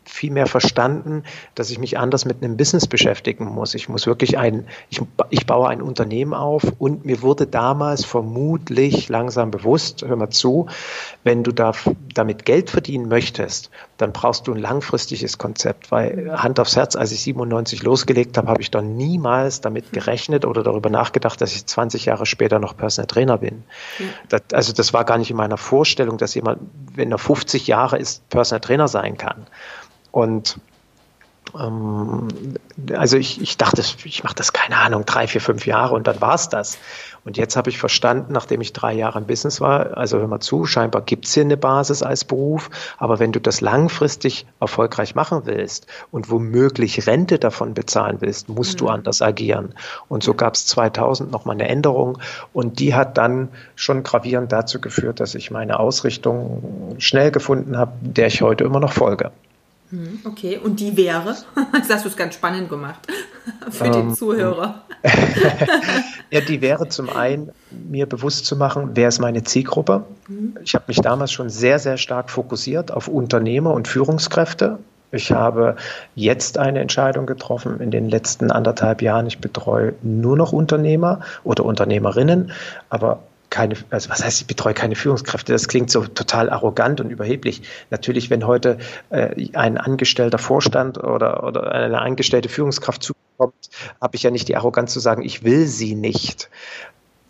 [0.08, 3.74] viel mehr verstanden, dass ich mich anders mit einem Business beschäftigen muss.
[3.74, 9.08] Ich muss wirklich ein, ich, ich baue ein Unternehmen auf und mir wurde damals vermutlich
[9.08, 10.66] langsam bewusst, hör mal zu,
[11.24, 11.72] wenn du da,
[12.14, 17.12] damit Geld verdienen möchtest, dann brauchst du ein langfristiges Konzept, weil Hand aufs Herz, als
[17.12, 21.66] ich 97 losgelegt habe, habe ich dann niemals damit gerechnet oder darüber nachgedacht, dass ich
[21.66, 23.64] 20 Jahre später noch Personal Trainer bin.
[23.98, 24.06] Ja.
[24.28, 26.60] Das, also das war gar nicht in meiner Vorstellung, dass jemand,
[26.94, 29.46] wenn er 50 Jahre ist, Personal Trainer sein kann.
[30.10, 30.58] Und
[31.58, 32.28] ähm,
[32.94, 36.20] also ich, ich dachte, ich mache das, keine Ahnung, drei, vier, fünf Jahre und dann
[36.20, 36.78] war es das.
[37.24, 40.40] Und jetzt habe ich verstanden, nachdem ich drei Jahre im Business war, also hör mal
[40.40, 45.14] zu, scheinbar gibt es hier eine Basis als Beruf, aber wenn du das langfristig erfolgreich
[45.14, 48.78] machen willst und womöglich Rente davon bezahlen willst, musst mhm.
[48.78, 49.74] du anders agieren.
[50.08, 52.18] Und so gab es 2000 nochmal eine Änderung
[52.52, 57.92] und die hat dann schon gravierend dazu geführt, dass ich meine Ausrichtung schnell gefunden habe,
[58.00, 59.32] der ich heute immer noch folge.
[59.90, 61.34] Hm, okay, und die wäre?
[61.74, 63.06] Jetzt hast du es ganz spannend gemacht
[63.70, 64.82] für ähm, den Zuhörer.
[66.30, 70.04] ja, die wäre zum einen, mir bewusst zu machen, wer ist meine Zielgruppe.
[70.28, 70.58] Mhm.
[70.62, 74.78] Ich habe mich damals schon sehr, sehr stark fokussiert auf Unternehmer und Führungskräfte.
[75.10, 75.76] Ich habe
[76.14, 79.26] jetzt eine Entscheidung getroffen in den letzten anderthalb Jahren.
[79.26, 82.52] Ich betreue nur noch Unternehmer oder Unternehmerinnen,
[82.90, 83.20] aber
[83.50, 85.52] keine, also was heißt, ich betreue keine Führungskräfte?
[85.52, 87.62] Das klingt so total arrogant und überheblich.
[87.90, 88.78] Natürlich, wenn heute
[89.10, 94.56] äh, ein angestellter Vorstand oder, oder eine angestellte Führungskraft zukommt, habe ich ja nicht die
[94.56, 96.50] Arroganz zu sagen, ich will sie nicht.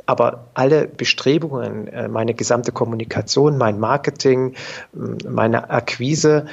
[0.07, 4.55] Aber alle Bestrebungen, äh, meine gesamte Kommunikation, mein Marketing,
[4.93, 6.47] meine Akquise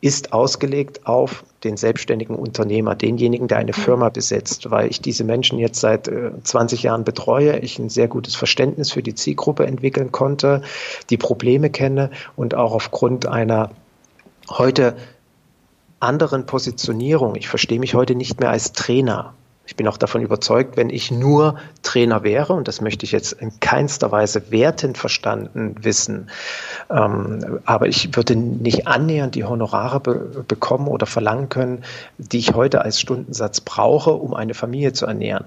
[0.00, 3.72] ist ausgelegt auf den selbstständigen Unternehmer, denjenigen, der eine.
[3.72, 6.10] Firma besitzt, weil ich diese Menschen jetzt seit
[6.42, 10.62] 20 äh, Jahren betreue, ich ein sehr gutes Verständnis für die Zielgruppe entwickeln konnte,
[11.10, 13.70] die Probleme kenne und auch aufgrund einer
[14.48, 14.96] heute
[16.00, 19.34] anderen Positionierung, ich verstehe mich heute nicht mehr als Trainer,
[19.68, 23.32] ich bin auch davon überzeugt, wenn ich nur Trainer wäre, und das möchte ich jetzt
[23.32, 26.30] in keinster Weise wertend verstanden wissen,
[26.88, 31.84] ähm, aber ich würde nicht annähernd die Honorare be bekommen oder verlangen können,
[32.16, 35.44] die ich heute als Stundensatz brauche, um eine Familie zu ernähren.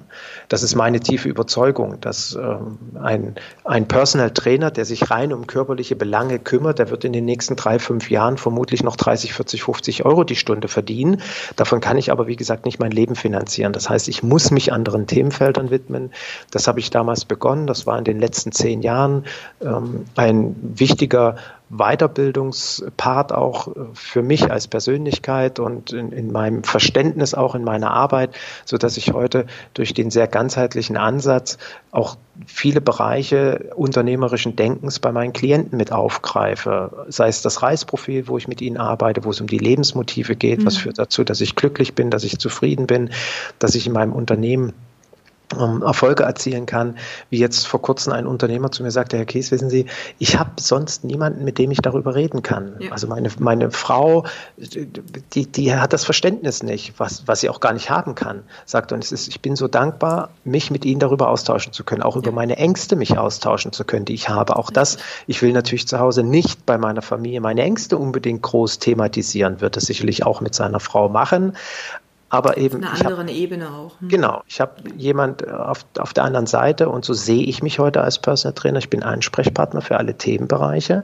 [0.49, 5.47] Das ist meine tiefe Überzeugung, dass ähm, ein, ein Personal Trainer, der sich rein um
[5.47, 9.63] körperliche Belange kümmert, der wird in den nächsten drei, fünf Jahren vermutlich noch 30, 40,
[9.63, 11.23] 50 Euro die Stunde verdienen.
[11.55, 13.73] Davon kann ich aber, wie gesagt, nicht mein Leben finanzieren.
[13.73, 16.11] Das heißt, ich muss mich anderen Themenfeldern widmen.
[16.51, 17.65] Das habe ich damals begonnen.
[17.65, 19.23] Das war in den letzten zehn Jahren
[19.61, 21.37] ähm, ein wichtiger
[21.71, 27.91] Weiterbildungspart auch äh, für mich als Persönlichkeit und in, in, meinem Verständnis auch in meiner
[27.91, 31.57] Arbeit, so dass ich heute durch den sehr ganzheitlichen Ansatz
[31.91, 37.05] auch viele Bereiche unternehmerischen Denkens bei meinen Klienten mit aufgreife.
[37.09, 40.59] Sei es das Reisprofil, wo ich mit ihnen arbeite, wo es um die Lebensmotive geht,
[40.59, 40.65] mhm.
[40.65, 43.11] was führt dazu, dass ich glücklich bin, dass ich zufrieden bin,
[43.59, 44.73] dass ich in meinem Unternehmen
[45.53, 46.97] Erfolge erzielen kann,
[47.29, 49.85] wie jetzt vor kurzem ein Unternehmer zu mir sagte, Herr Kies, wissen Sie,
[50.19, 52.73] ich habe sonst niemanden, mit dem ich darüber reden kann.
[52.79, 52.91] Ja.
[52.91, 54.25] Also meine, meine Frau,
[54.57, 58.91] die, die hat das Verständnis nicht, was, was sie auch gar nicht haben kann, sagt.
[58.91, 62.15] Und es ist, ich bin so dankbar, mich mit Ihnen darüber austauschen zu können, auch
[62.15, 64.55] über meine Ängste mich austauschen zu können, die ich habe.
[64.55, 68.79] Auch das, ich will natürlich zu Hause nicht bei meiner Familie meine Ängste unbedingt groß
[68.79, 71.53] thematisieren, wird es sicherlich auch mit seiner Frau machen
[72.31, 72.83] aber eben.
[72.83, 73.99] Auf einer anderen hab, Ebene auch.
[73.99, 74.09] Hm.
[74.09, 78.01] Genau, ich habe jemand auf, auf der anderen Seite und so sehe ich mich heute
[78.01, 78.79] als Personal Trainer.
[78.79, 81.03] Ich bin Ansprechpartner für alle Themenbereiche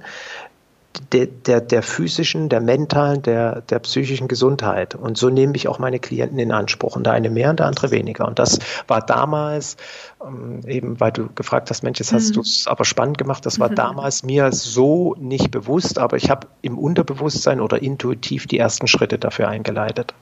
[1.12, 4.96] der, der, der physischen, der mentalen, der, der psychischen Gesundheit.
[4.96, 6.96] Und so nehme ich auch meine Klienten in Anspruch.
[6.96, 8.28] Und der eine mehr und der andere weniger.
[8.28, 9.78] Und das war damals,
[10.26, 12.34] ähm, eben weil du gefragt hast, Mensch, jetzt hast mhm.
[12.34, 13.76] du es aber spannend gemacht, das war mhm.
[13.76, 19.18] damals mir so nicht bewusst, aber ich habe im Unterbewusstsein oder intuitiv die ersten Schritte
[19.20, 20.13] dafür eingeleitet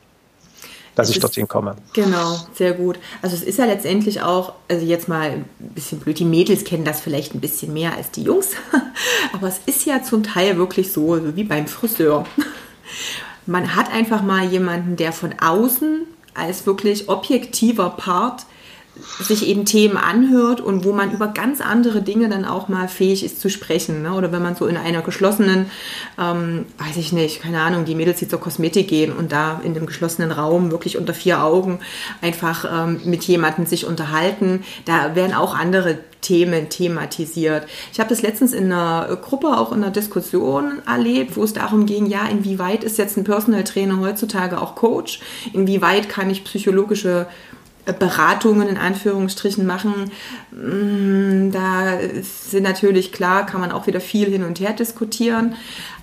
[0.96, 1.76] dass ich dorthin komme.
[1.94, 2.98] Genau, sehr gut.
[3.22, 6.86] Also es ist ja letztendlich auch, also jetzt mal ein bisschen blöd, die Mädels kennen
[6.86, 8.52] das vielleicht ein bisschen mehr als die Jungs,
[9.34, 12.26] aber es ist ja zum Teil wirklich so, so wie beim Friseur.
[13.46, 18.46] Man hat einfach mal jemanden, der von außen als wirklich objektiver Part
[19.20, 23.24] sich eben Themen anhört und wo man über ganz andere Dinge dann auch mal fähig
[23.24, 24.02] ist zu sprechen.
[24.02, 24.14] Ne?
[24.14, 25.70] Oder wenn man so in einer geschlossenen,
[26.20, 29.74] ähm, weiß ich nicht, keine Ahnung, die Mädels, die zur Kosmetik gehen und da in
[29.74, 31.80] dem geschlossenen Raum wirklich unter vier Augen
[32.22, 37.68] einfach ähm, mit jemandem sich unterhalten, da werden auch andere Themen thematisiert.
[37.94, 41.86] Ich habe das letztens in einer Gruppe, auch in einer Diskussion erlebt, wo es darum
[41.86, 45.20] ging, ja, inwieweit ist jetzt ein Personal Trainer heutzutage auch Coach?
[45.54, 47.28] Inwieweit kann ich psychologische
[47.94, 50.12] Beratungen in Anführungsstrichen machen.
[50.52, 55.56] Mm, da sind natürlich klar, kann man auch wieder viel hin und her diskutieren.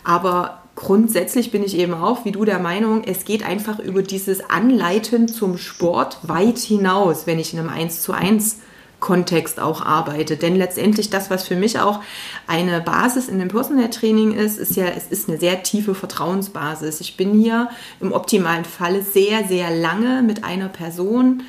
[0.05, 4.49] Aber grundsätzlich bin ich eben auch, wie du, der Meinung, es geht einfach über dieses
[4.49, 8.59] Anleiten zum Sport weit hinaus, wenn ich in einem 1 zu 1
[9.03, 10.37] Kontext auch arbeite.
[10.37, 12.01] Denn letztendlich das, was für mich auch
[12.47, 17.01] eine Basis in dem Personal Training ist, ist ja, es ist eine sehr tiefe Vertrauensbasis.
[17.01, 17.69] Ich bin hier
[18.01, 21.43] im optimalen Falle sehr, sehr lange mit einer Person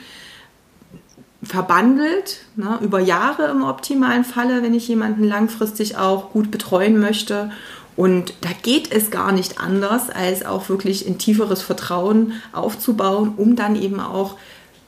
[1.43, 7.51] verbandelt, ne, über Jahre im optimalen Falle, wenn ich jemanden langfristig auch gut betreuen möchte.
[7.95, 13.55] Und da geht es gar nicht anders, als auch wirklich ein tieferes Vertrauen aufzubauen, um
[13.55, 14.37] dann eben auch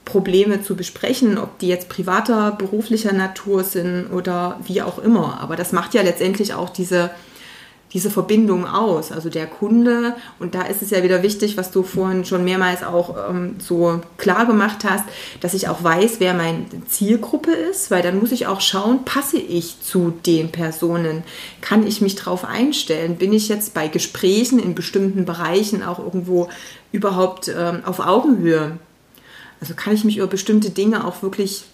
[0.04, 5.40] Probleme zu besprechen, ob die jetzt privater, beruflicher Natur sind oder wie auch immer.
[5.40, 7.10] Aber das macht ja letztendlich auch diese
[7.92, 9.12] diese Verbindung aus.
[9.12, 12.82] Also der Kunde, und da ist es ja wieder wichtig, was du vorhin schon mehrmals
[12.82, 15.04] auch ähm, so klar gemacht hast,
[15.40, 19.38] dass ich auch weiß, wer meine Zielgruppe ist, weil dann muss ich auch schauen, passe
[19.38, 21.22] ich zu den Personen?
[21.60, 23.16] Kann ich mich darauf einstellen?
[23.16, 26.48] Bin ich jetzt bei Gesprächen in bestimmten Bereichen auch irgendwo
[26.92, 28.78] überhaupt ähm, auf Augenhöhe?
[29.60, 31.64] Also kann ich mich über bestimmte Dinge auch wirklich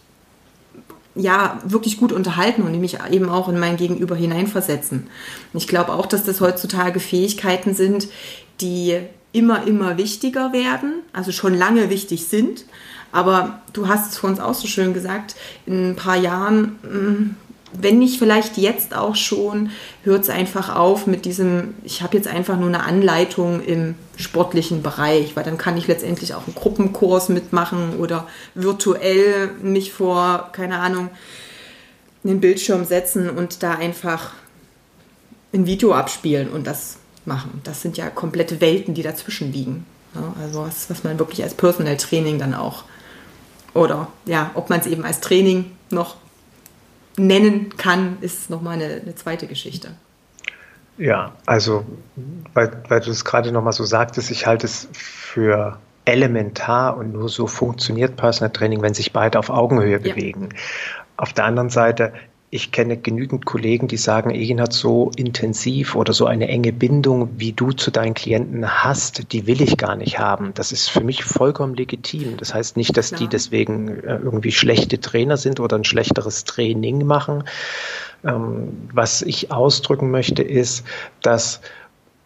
[1.15, 5.09] ja, wirklich gut unterhalten und mich eben auch in mein Gegenüber hineinversetzen.
[5.53, 8.09] Ich glaube auch, dass das heutzutage Fähigkeiten sind,
[8.61, 8.99] die
[9.33, 12.65] immer, immer wichtiger werden, also schon lange wichtig sind.
[13.13, 17.37] Aber du hast es vor uns auch so schön gesagt, in ein paar Jahren mm,
[17.73, 19.71] wenn nicht vielleicht jetzt auch schon,
[20.05, 24.83] hört es einfach auf mit diesem, ich habe jetzt einfach nur eine Anleitung im sportlichen
[24.83, 30.79] Bereich, weil dann kann ich letztendlich auch einen Gruppenkurs mitmachen oder virtuell mich vor, keine
[30.79, 31.11] Ahnung,
[32.25, 34.33] einen Bildschirm setzen und da einfach
[35.53, 37.61] ein Video abspielen und das machen.
[37.65, 39.87] Das sind ja komplette Welten, die dazwischen liegen.
[40.41, 42.85] Also was, was man wirklich als Personal Training dann auch
[43.75, 46.17] oder ja, ob man es eben als Training noch
[47.17, 49.93] nennen kann, ist nochmal eine, eine zweite Geschichte.
[50.99, 51.85] Ja, also,
[52.55, 57.29] weil, weil du es gerade nochmal so sagtest, ich halte es für elementar und nur
[57.29, 59.99] so funktioniert Personal Training, wenn sich beide auf Augenhöhe ja.
[59.99, 60.51] bewegen.
[61.17, 62.13] Auf der anderen Seite
[62.55, 67.31] ich kenne genügend Kollegen, die sagen, Egin hat so intensiv oder so eine enge Bindung,
[67.39, 70.53] wie du zu deinen Klienten hast, die will ich gar nicht haben.
[70.53, 72.37] Das ist für mich vollkommen legitim.
[72.37, 77.07] Das heißt nicht, dass die deswegen äh, irgendwie schlechte Trainer sind oder ein schlechteres Training
[77.07, 77.45] machen.
[78.23, 80.85] Ähm, was ich ausdrücken möchte, ist,
[81.23, 81.63] dass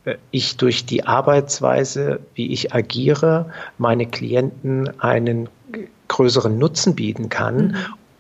[0.07, 5.49] äh, ich durch die Arbeitsweise, wie ich agiere, meine Klienten einen
[6.09, 7.77] größeren Nutzen bieten kann mhm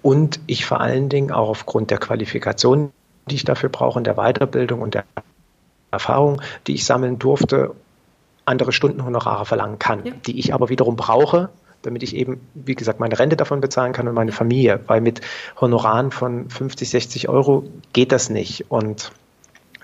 [0.06, 2.92] und ich vor allen Dingen auch aufgrund der Qualifikation,
[3.28, 5.02] die ich dafür brauche, und der Weiterbildung und der
[5.90, 7.74] Erfahrung, die ich sammeln durfte,
[8.44, 10.12] andere Stundenhonorare verlangen kann, ja.
[10.24, 11.48] die ich aber wiederum brauche,
[11.82, 15.22] damit ich eben, wie gesagt, meine Rente davon bezahlen kann und meine Familie, weil mit
[15.60, 18.70] Honoraren von 50, 60 Euro geht das nicht.
[18.70, 19.10] Und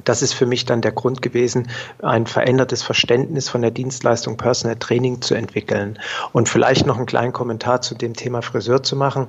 [0.04, 1.68] das ist für mich dann der Grund gewesen,
[2.02, 5.98] ein verändertes Verständnis von der Dienstleistung Personal Training zu entwickeln.
[6.32, 9.28] Und vielleicht noch einen kleinen Kommentar zu dem Thema Friseur zu machen.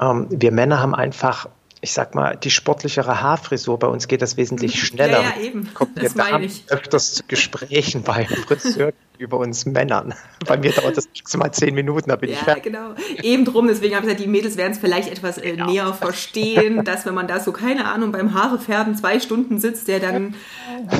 [0.00, 1.48] Ähm, wir Männer haben einfach
[1.86, 5.06] ich sag mal, die sportlichere Haarfrisur, bei uns geht das wesentlich schneller.
[5.22, 5.72] Ja, ja eben.
[5.72, 6.64] Kommt das meine ich.
[6.68, 10.14] öfters zu Gesprächen beim Friseur, über uns Männern.
[10.46, 12.64] Bei mir dauert das maximal zehn Minuten, da bin ja, ich fertig.
[12.64, 12.94] genau.
[13.22, 15.66] Eben drum, deswegen habe ich gesagt, die Mädels werden es vielleicht etwas äh, genau.
[15.70, 20.00] näher verstehen, dass wenn man da so, keine Ahnung, beim Haarefärben zwei Stunden sitzt, der
[20.00, 20.34] dann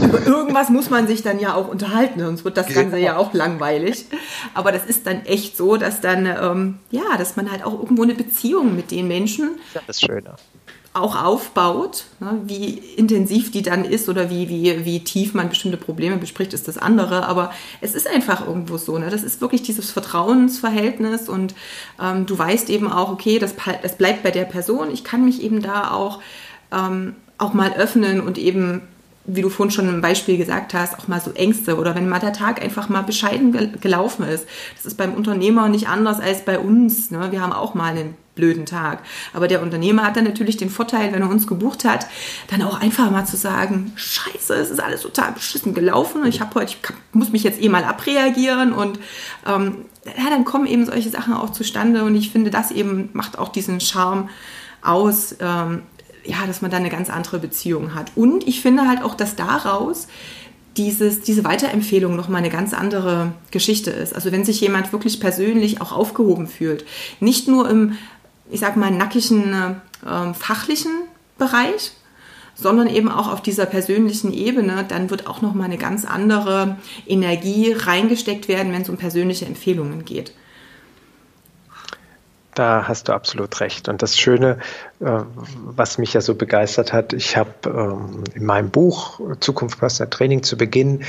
[0.05, 2.97] über irgendwas muss man sich dann ja auch unterhalten, sonst wird das Ganze genau.
[2.97, 4.07] ja auch langweilig.
[4.55, 8.05] Aber das ist dann echt so, dass dann, ähm, ja, dass man halt auch irgendwo
[8.05, 9.59] eine Beziehung mit den Menschen.
[9.75, 10.37] Ja, das ist schöner
[10.97, 15.77] auch aufbaut, ne, wie intensiv die dann ist oder wie, wie, wie tief man bestimmte
[15.77, 17.27] Probleme bespricht, ist das andere.
[17.27, 18.99] Aber es ist einfach irgendwo so.
[18.99, 19.11] Ne?
[19.11, 21.55] Das ist wirklich dieses Vertrauensverhältnis und
[22.03, 24.91] ähm, du weißt eben auch, okay, das, das bleibt bei der Person.
[24.91, 26.21] Ich kann mich eben da auch,
[26.73, 28.83] ähm, auch mal öffnen und eben
[29.27, 32.21] wie du vorhin schon im Beispiel gesagt hast, auch mal so Ängste oder wenn mal
[32.21, 34.47] der Tag einfach mal bescheiden gelaufen ist.
[34.77, 37.11] Das ist beim Unternehmer nicht anders als bei uns.
[37.11, 37.33] Ne?
[37.33, 39.01] Wir haben auch mal einen blöden Tag.
[39.33, 42.07] Aber der Unternehmer hat dann natürlich den Vorteil, wenn er uns gebucht hat,
[42.49, 46.25] dann auch einfach mal zu sagen, scheiße, es ist alles total beschissen gelaufen.
[46.27, 46.79] Ich habe heute, ich
[47.13, 49.01] muss mich jetzt eh mal abreagieren und
[49.45, 53.39] ähm, ja, dann kommen eben solche Sachen auch zustande und ich finde, das eben macht
[53.39, 54.29] auch diesen Charme
[54.83, 55.83] aus, ähm,
[56.25, 58.13] ja, dass man da eine ganz andere Beziehung hat.
[58.15, 60.07] Und ich finde halt auch, dass daraus
[60.77, 64.15] dieses, diese Weiterempfehlung nochmal eine ganz andere Geschichte ist.
[64.15, 66.85] Also wenn sich jemand wirklich persönlich auch aufgehoben fühlt,
[67.21, 67.97] nicht nur im,
[68.51, 70.93] ich sag mal, nackigen äh, fachlichen
[71.39, 71.93] Bereich,
[72.55, 77.73] sondern eben auch auf dieser persönlichen Ebene, dann wird auch nochmal eine ganz andere Energie
[77.73, 80.33] reingesteckt werden, wenn es um persönliche Empfehlungen geht.
[82.55, 83.87] Da hast du absolut recht.
[83.91, 84.59] Und das Schöne,
[85.01, 85.21] äh,
[85.67, 90.43] was mich ja so begeistert hat, ich habe ähm, in meinem Buch Zukunft Personal Training
[90.43, 91.05] zu Beginn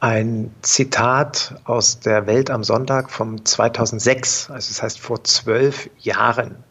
[0.00, 6.64] ein Zitat aus der Welt am Sonntag vom 2006, also das heißt vor zwölf Jahren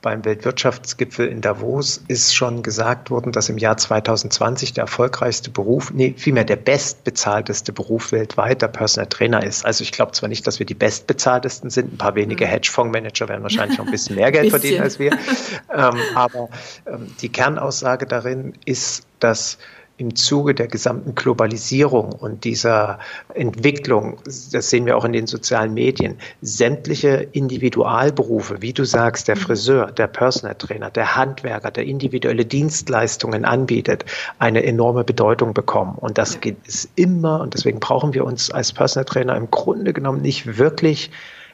[0.00, 5.92] beim Weltwirtschaftsgipfel in Davos ist schon gesagt worden, dass im Jahr 2020 der erfolgreichste Beruf,
[5.92, 9.64] nee, vielmehr der bestbezahlteste Beruf weltweit der Personal Trainer ist.
[9.64, 12.50] Also ich glaube zwar nicht, dass wir die bestbezahltesten sind, ein paar wenige mhm.
[12.50, 15.12] Hedgefondsmanager werden wahrscheinlich noch ein bisschen mehr Geld verdienen als wir,
[15.74, 16.48] ähm, aber
[16.86, 19.58] ähm, die Kernaussage darin ist, dass
[19.98, 23.00] im Zuge der gesamten Globalisierung und dieser
[23.34, 29.34] Entwicklung, das sehen wir auch in den sozialen Medien, sämtliche Individualberufe, wie du sagst, der
[29.36, 29.40] mhm.
[29.40, 34.04] Friseur, der Personal Trainer, der Handwerker, der individuelle Dienstleistungen anbietet,
[34.38, 35.96] eine enorme Bedeutung bekommen.
[35.96, 39.92] Und das geht es immer, und deswegen brauchen wir uns als Personal Trainer im Grunde
[39.92, 41.10] genommen nicht wirklich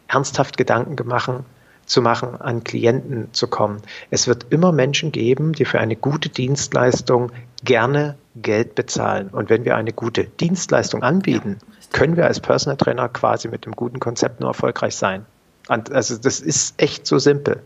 [0.07, 1.47] ernsthaft Gedanken machen,
[1.87, 3.81] zu machen, an Klienten zu kommen.
[4.11, 7.31] Es wird immer Menschen geben, die für eine gute Dienstleistung
[7.63, 9.29] gerne Geld bezahlen.
[9.29, 11.59] Und wenn wir eine gute Dienstleistung anbieten,
[11.93, 15.27] können wir als Personal Trainer quasi mit dem guten Konzept nur erfolgreich sein.
[15.69, 17.63] also das ist echt so simpel.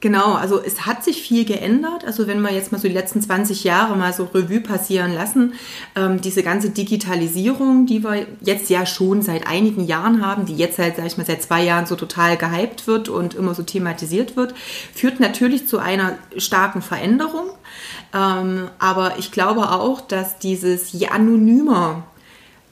[0.00, 2.04] Genau, also es hat sich viel geändert.
[2.04, 5.54] Also wenn wir jetzt mal so die letzten 20 Jahre mal so Revue passieren lassen,
[5.94, 10.78] ähm, diese ganze Digitalisierung, die wir jetzt ja schon seit einigen Jahren haben, die jetzt
[10.78, 14.36] halt, sag ich mal, seit zwei Jahren so total gehypt wird und immer so thematisiert
[14.36, 14.54] wird,
[14.94, 17.46] führt natürlich zu einer starken Veränderung.
[18.16, 22.04] Ähm, aber ich glaube auch, dass dieses je anonymer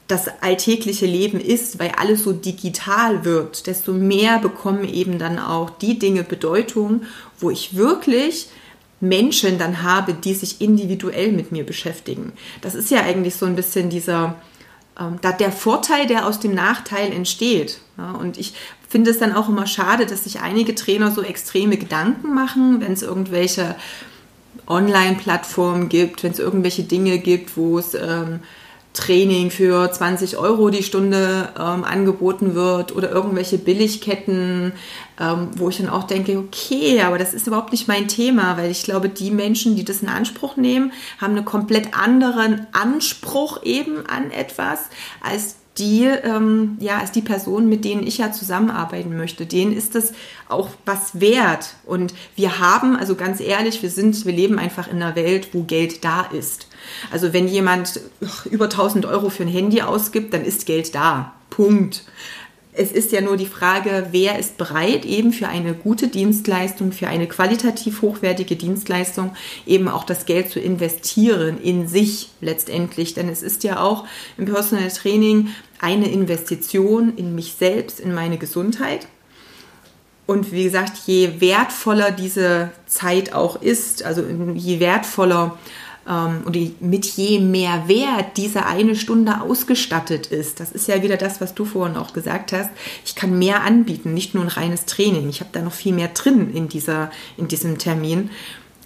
[0.08, 5.70] das alltägliche Leben ist, weil alles so digital wird, desto mehr bekommen eben dann auch
[5.70, 7.02] die Dinge Bedeutung,
[7.38, 8.48] wo ich wirklich
[9.00, 12.32] Menschen dann habe, die sich individuell mit mir beschäftigen.
[12.60, 14.36] Das ist ja eigentlich so ein bisschen dieser,
[14.98, 17.80] ähm, der Vorteil, der aus dem Nachteil entsteht.
[17.98, 18.54] Ja, und ich
[18.88, 22.92] finde es dann auch immer schade, dass sich einige Trainer so extreme Gedanken machen, wenn
[22.92, 23.74] es irgendwelche
[24.66, 28.40] Online-Plattformen gibt, wenn es irgendwelche Dinge gibt, wo es ähm,
[28.94, 34.72] Training für 20 Euro die Stunde ähm, angeboten wird oder irgendwelche Billigketten,
[35.20, 38.70] ähm, wo ich dann auch denke, okay, aber das ist überhaupt nicht mein Thema, weil
[38.70, 44.06] ich glaube, die Menschen, die das in Anspruch nehmen, haben einen komplett anderen Anspruch eben
[44.06, 44.88] an etwas
[45.20, 49.44] als die, ähm, ja, als die Personen, mit denen ich ja zusammenarbeiten möchte.
[49.44, 50.12] Denen ist das
[50.48, 51.74] auch was wert.
[51.84, 55.62] Und wir haben, also ganz ehrlich, wir sind, wir leben einfach in einer Welt, wo
[55.62, 56.68] Geld da ist.
[57.10, 58.00] Also wenn jemand
[58.50, 61.34] über 1000 Euro für ein Handy ausgibt, dann ist Geld da.
[61.50, 62.04] Punkt.
[62.76, 67.06] Es ist ja nur die Frage, wer ist bereit, eben für eine gute Dienstleistung, für
[67.06, 73.14] eine qualitativ hochwertige Dienstleistung eben auch das Geld zu investieren in sich letztendlich.
[73.14, 74.06] Denn es ist ja auch
[74.36, 79.06] im Personal Training eine Investition in mich selbst, in meine Gesundheit.
[80.26, 85.58] Und wie gesagt, je wertvoller diese Zeit auch ist, also je wertvoller ähm,
[86.06, 91.40] und mit je mehr Wert diese eine Stunde ausgestattet ist, das ist ja wieder das,
[91.40, 92.70] was du vorhin auch gesagt hast,
[93.04, 96.08] ich kann mehr anbieten, nicht nur ein reines Training, ich habe da noch viel mehr
[96.08, 98.30] drin in, dieser, in diesem Termin,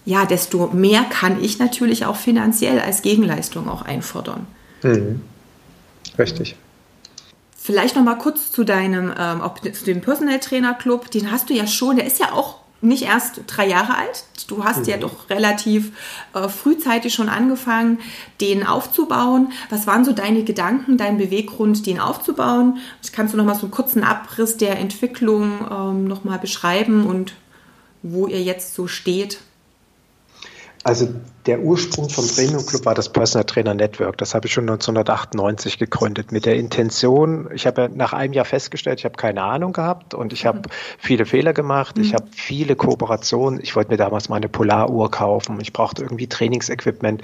[0.05, 4.47] ja, desto mehr kann ich natürlich auch finanziell als Gegenleistung auch einfordern.
[4.83, 5.21] Mhm.
[6.19, 6.57] Richtig
[7.69, 11.11] Vielleicht noch mal kurz zu deinem, ähm, auch zu dem Personal Trainer Club.
[11.11, 14.25] Den hast du ja schon, der ist ja auch nicht erst drei Jahre alt.
[14.47, 14.85] Du hast mhm.
[14.87, 15.93] ja doch relativ
[16.33, 17.99] äh, frühzeitig schon angefangen,
[18.41, 19.53] den aufzubauen.
[19.71, 22.79] Was waren so deine Gedanken, dein Beweggrund, den aufzubauen?
[23.13, 27.35] Kannst du noch mal so einen kurzen Abriss der Entwicklung ähm, noch mal beschreiben und
[28.03, 29.41] wo ihr jetzt so steht?
[30.85, 31.09] Also
[31.49, 34.19] der Ursprung vom Premium Club war das Personal Trainer Network.
[34.19, 37.49] Das habe ich schon 1998 gegründet mit der Intention.
[37.55, 40.63] Ich habe nach einem Jahr festgestellt, ich habe keine Ahnung gehabt und ich habe mhm.
[40.99, 41.97] viele Fehler gemacht.
[41.97, 42.05] Mhm.
[42.05, 43.61] Ich habe viele Kooperationen.
[43.63, 45.59] Ich wollte mir damals meine Polaruhr kaufen.
[45.63, 47.23] Ich brauchte irgendwie Trainingsequipment.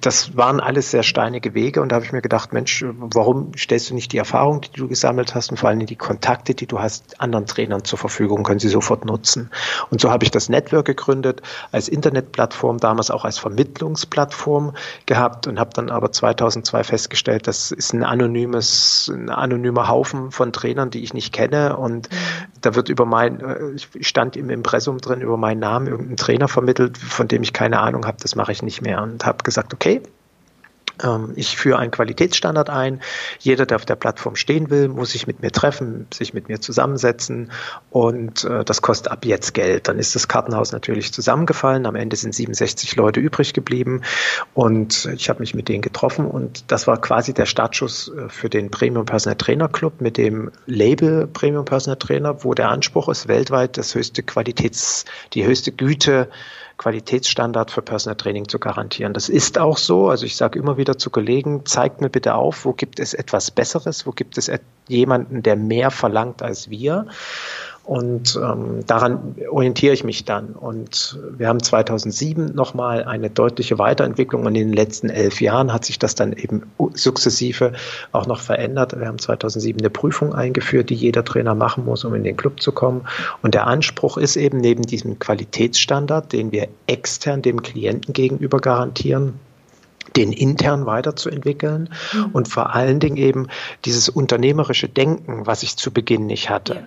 [0.00, 3.90] Das waren alles sehr steinige Wege und da habe ich mir gedacht, Mensch, warum stellst
[3.90, 6.78] du nicht die Erfahrung, die du gesammelt hast und vor allem die Kontakte, die du
[6.78, 9.50] hast, anderen Trainern zur Verfügung, können sie sofort nutzen.
[9.90, 11.42] Und so habe ich das Network gegründet
[11.72, 14.74] als Internetplattform, damals auch als Vermittlungsplattform
[15.06, 20.52] gehabt und habe dann aber 2002 festgestellt, das ist ein anonymes, ein anonymer Haufen von
[20.52, 22.16] Trainern, die ich nicht kenne und mhm.
[22.60, 23.56] da wird über mein, äh,
[23.94, 27.80] ich stand im Impressum drin, über meinen Namen irgendein Trainer vermittelt, von dem ich keine
[27.80, 30.02] Ahnung habe, das mache ich nicht mehr und habe gesagt, okay,
[31.36, 33.00] ich führe einen Qualitätsstandard ein.
[33.38, 36.60] Jeder, der auf der Plattform stehen will, muss sich mit mir treffen, sich mit mir
[36.60, 37.50] zusammensetzen
[37.90, 39.88] und äh, das kostet ab jetzt Geld.
[39.88, 41.86] Dann ist das Kartenhaus natürlich zusammengefallen.
[41.86, 44.02] Am Ende sind 67 Leute übrig geblieben
[44.54, 48.48] und ich habe mich mit denen getroffen und das war quasi der Startschuss äh, für
[48.48, 53.28] den Premium Personal Trainer Club mit dem Label Premium Personal Trainer, wo der Anspruch ist,
[53.28, 56.28] weltweit das höchste Qualitäts, die höchste Güte
[56.80, 59.12] Qualitätsstandard für Personal Training zu garantieren.
[59.12, 60.08] Das ist auch so.
[60.08, 63.50] Also ich sage immer wieder zu Kollegen, zeigt mir bitte auf, wo gibt es etwas
[63.50, 64.50] Besseres, wo gibt es
[64.88, 67.06] jemanden, der mehr verlangt als wir.
[67.90, 70.50] Und ähm, daran orientiere ich mich dann.
[70.50, 75.84] Und wir haben 2007 nochmal eine deutliche Weiterentwicklung und in den letzten elf Jahren hat
[75.84, 77.72] sich das dann eben sukzessive
[78.12, 78.96] auch noch verändert.
[78.96, 82.62] Wir haben 2007 eine Prüfung eingeführt, die jeder Trainer machen muss, um in den Club
[82.62, 83.08] zu kommen.
[83.42, 89.40] Und der Anspruch ist eben neben diesem Qualitätsstandard, den wir extern dem Klienten gegenüber garantieren,
[90.16, 92.26] den intern weiterzuentwickeln mhm.
[92.32, 93.48] und vor allen Dingen eben
[93.84, 96.84] dieses unternehmerische Denken, was ich zu Beginn nicht hatte.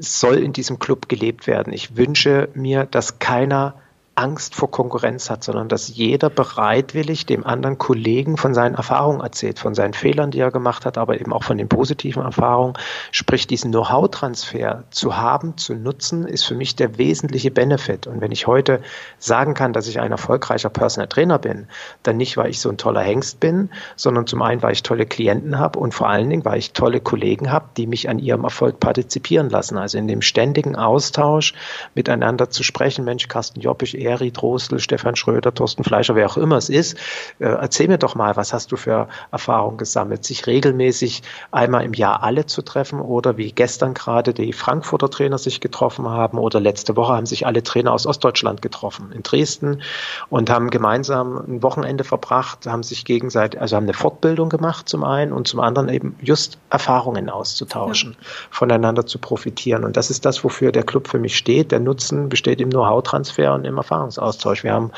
[0.00, 1.72] Soll in diesem Club gelebt werden.
[1.72, 3.74] Ich wünsche mir, dass keiner
[4.20, 9.58] Angst vor Konkurrenz hat, sondern dass jeder bereitwillig dem anderen Kollegen von seinen Erfahrungen erzählt,
[9.58, 12.74] von seinen Fehlern, die er gemacht hat, aber eben auch von den positiven Erfahrungen.
[13.12, 18.06] Sprich, diesen Know-how-Transfer zu haben, zu nutzen, ist für mich der wesentliche Benefit.
[18.06, 18.82] Und wenn ich heute
[19.18, 21.66] sagen kann, dass ich ein erfolgreicher Personal Trainer bin,
[22.02, 25.06] dann nicht, weil ich so ein toller Hengst bin, sondern zum einen, weil ich tolle
[25.06, 28.44] Klienten habe und vor allen Dingen, weil ich tolle Kollegen habe, die mich an ihrem
[28.44, 29.78] Erfolg partizipieren lassen.
[29.78, 31.54] Also in dem ständigen Austausch
[31.94, 36.36] miteinander zu sprechen, Mensch, Carsten Joppisch, er Gary Drosel, Stefan Schröder, Thorsten Fleischer, wer auch
[36.36, 36.98] immer es ist.
[37.38, 40.24] Äh, erzähl mir doch mal, was hast du für Erfahrungen gesammelt?
[40.24, 45.38] Sich regelmäßig einmal im Jahr alle zu treffen oder wie gestern gerade die Frankfurter Trainer
[45.38, 49.80] sich getroffen haben oder letzte Woche haben sich alle Trainer aus Ostdeutschland getroffen in Dresden
[50.28, 55.04] und haben gemeinsam ein Wochenende verbracht, haben sich gegenseitig, also haben eine Fortbildung gemacht zum
[55.04, 58.26] einen und zum anderen eben just Erfahrungen auszutauschen, ja.
[58.50, 59.84] voneinander zu profitieren.
[59.84, 61.70] Und das ist das, wofür der Club für mich steht.
[61.70, 64.62] Der Nutzen besteht im Know-how-Transfer und im Erfahrung Erfahrungsaustausch.
[64.62, 64.92] Wir haben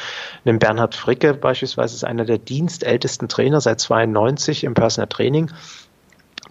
[0.45, 5.51] einen Bernhard Fricke beispielsweise, ist einer der dienstältesten Trainer seit 92 im Personal Training.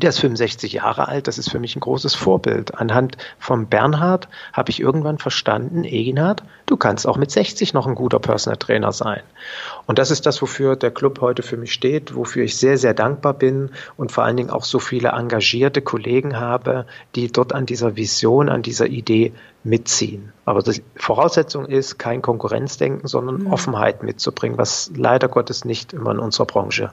[0.02, 2.80] Der ist 65 Jahre alt, das ist für mich ein großes Vorbild.
[2.80, 7.94] Anhand von Bernhard habe ich irgendwann verstanden, Eginhard, du kannst auch mit 60 noch ein
[7.94, 9.22] guter Personal Trainer sein.
[9.86, 12.96] Und das ist das, wofür der Club heute für mich steht, wofür ich sehr, sehr
[12.96, 17.68] dankbar bin und vor allen Dingen auch so viele engagierte Kollegen habe, die dort an
[17.68, 19.34] dieser Vision, an dieser Idee
[19.64, 20.34] mitziehen.
[20.46, 23.48] Aber die Voraussetzung ist kein Konkurrenzdenken, sondern mhm.
[23.54, 26.92] Offenheit mitzubringen, was leider Gottes nicht immer in unserer Branche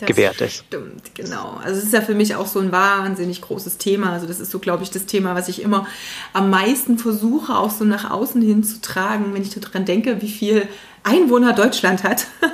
[0.00, 0.64] das gewährt ist.
[0.66, 1.58] Stimmt, genau.
[1.62, 4.12] Also es ist ja für mich auch so ein wahnsinnig großes Thema.
[4.12, 5.86] Also das ist so, glaube ich, das Thema, was ich immer
[6.32, 10.30] am meisten versuche, auch so nach außen hin zu tragen, wenn ich daran denke, wie
[10.30, 10.68] viel
[11.02, 12.26] Einwohner Deutschland hat.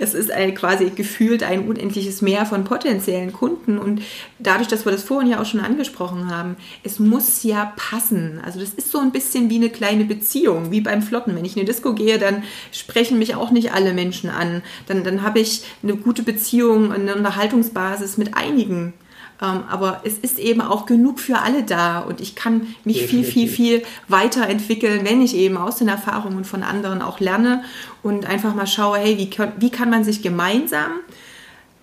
[0.00, 3.78] Es ist ein, quasi gefühlt ein unendliches Meer von potenziellen Kunden.
[3.78, 4.02] Und
[4.40, 8.40] dadurch, dass wir das vorhin ja auch schon angesprochen haben, es muss ja passen.
[8.44, 11.36] Also das ist so ein bisschen wie eine kleine Beziehung, wie beim Flotten.
[11.36, 14.62] Wenn ich in eine Disco gehe, dann sprechen mich auch nicht alle Menschen an.
[14.88, 18.94] Dann, dann habe ich eine gute Beziehung, eine Unterhaltungsbasis mit einigen
[19.42, 23.48] aber es ist eben auch genug für alle da und ich kann mich viel, viel,
[23.48, 27.64] viel weiterentwickeln, wenn ich eben aus den Erfahrungen von anderen auch lerne
[28.02, 30.92] und einfach mal schaue, hey, wie, kann, wie kann man sich gemeinsam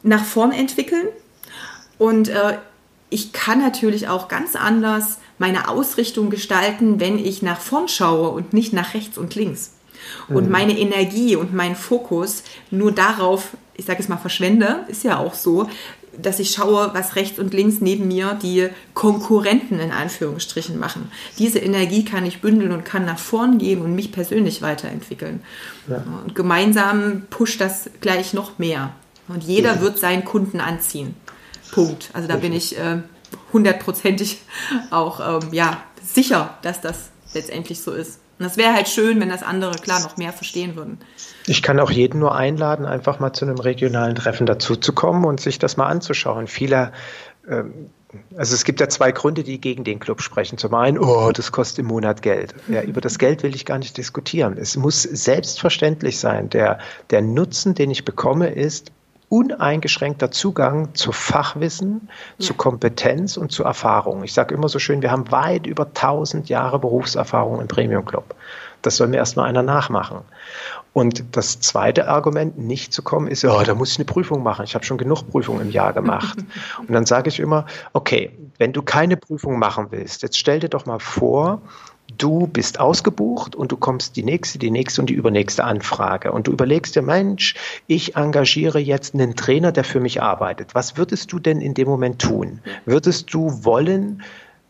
[0.03, 1.07] nach vorn entwickeln?
[1.97, 2.57] Und äh,
[3.09, 8.53] ich kann natürlich auch ganz anders meine Ausrichtung gestalten, wenn ich nach vorn schaue und
[8.53, 9.73] nicht nach rechts und links.
[10.27, 10.51] Und mhm.
[10.51, 15.33] meine Energie und mein Fokus nur darauf, ich sage es mal, verschwende, ist ja auch
[15.33, 15.69] so,
[16.21, 21.11] dass ich schaue, was rechts und links neben mir die Konkurrenten in Anführungsstrichen machen.
[21.37, 25.41] Diese Energie kann ich bündeln und kann nach vorn gehen und mich persönlich weiterentwickeln.
[25.87, 26.03] Ja.
[26.23, 28.93] Und gemeinsam pusht das gleich noch mehr.
[29.27, 29.81] Und jeder ja.
[29.81, 31.15] wird seinen Kunden anziehen.
[31.71, 32.09] Punkt.
[32.13, 33.01] Also da bin ich äh,
[33.53, 34.41] hundertprozentig
[34.91, 38.19] auch ähm, ja, sicher, dass das letztendlich so ist.
[38.39, 40.97] Und das wäre halt schön, wenn das andere klar noch mehr verstehen würden.
[41.45, 45.59] Ich kann auch jeden nur einladen, einfach mal zu einem regionalen Treffen dazuzukommen und sich
[45.59, 46.47] das mal anzuschauen.
[46.47, 46.93] Viele
[47.49, 47.89] ähm,
[48.35, 50.57] also es gibt ja zwei Gründe, die gegen den Club sprechen.
[50.57, 52.55] Zum einen, oh, das kostet im Monat Geld.
[52.67, 54.57] Ja, über das Geld will ich gar nicht diskutieren.
[54.57, 56.49] Es muss selbstverständlich sein.
[56.49, 56.79] Der,
[57.11, 58.91] der Nutzen, den ich bekomme, ist
[59.29, 62.47] uneingeschränkter Zugang zu Fachwissen, ja.
[62.47, 64.23] zu Kompetenz und zu Erfahrung.
[64.23, 68.35] Ich sage immer so schön, wir haben weit über 1000 Jahre Berufserfahrung im Premium Club.
[68.81, 70.19] Das soll mir erstmal einer nachmachen.
[70.93, 74.63] Und das zweite Argument, nicht zu kommen, ist, oh, da muss ich eine Prüfung machen.
[74.65, 76.39] Ich habe schon genug Prüfungen im Jahr gemacht.
[76.79, 80.69] Und dann sage ich immer, okay, wenn du keine Prüfung machen willst, jetzt stell dir
[80.69, 81.61] doch mal vor,
[82.17, 86.31] du bist ausgebucht und du kommst die nächste, die nächste und die übernächste Anfrage.
[86.31, 87.55] Und du überlegst dir, Mensch,
[87.87, 90.75] ich engagiere jetzt einen Trainer, der für mich arbeitet.
[90.75, 92.59] Was würdest du denn in dem Moment tun?
[92.85, 94.23] Würdest du wollen,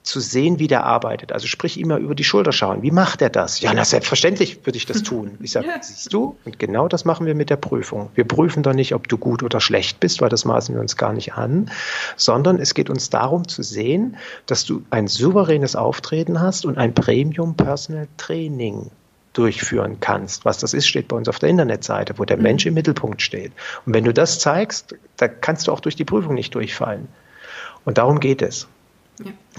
[0.10, 1.32] zu sehen, wie der arbeitet.
[1.32, 2.82] Also sprich immer über die Schulter schauen.
[2.82, 3.62] Wie macht er das?
[3.62, 5.38] Ja, na selbstverständlich würde ich das tun.
[5.42, 5.82] Ich sage, ja.
[5.82, 6.36] siehst du?
[6.44, 8.10] Und genau das machen wir mit der Prüfung.
[8.16, 10.98] Wir prüfen doch nicht, ob du gut oder schlecht bist, weil das maßen wir uns
[10.98, 11.72] gar nicht an,
[12.18, 16.94] sondern es geht uns darum zu sehen, dass du ein souveränes Auftreten hast und ein
[16.94, 18.92] Premium Personal Training
[19.34, 20.44] durchführen kannst.
[20.44, 22.44] Was das ist, steht bei uns auf der Internetseite, wo der mhm.
[22.44, 23.52] Mensch im Mittelpunkt steht.
[23.86, 27.08] Und wenn du das zeigst, da kannst du auch durch die Prüfung nicht durchfallen.
[27.86, 28.68] Und darum geht es.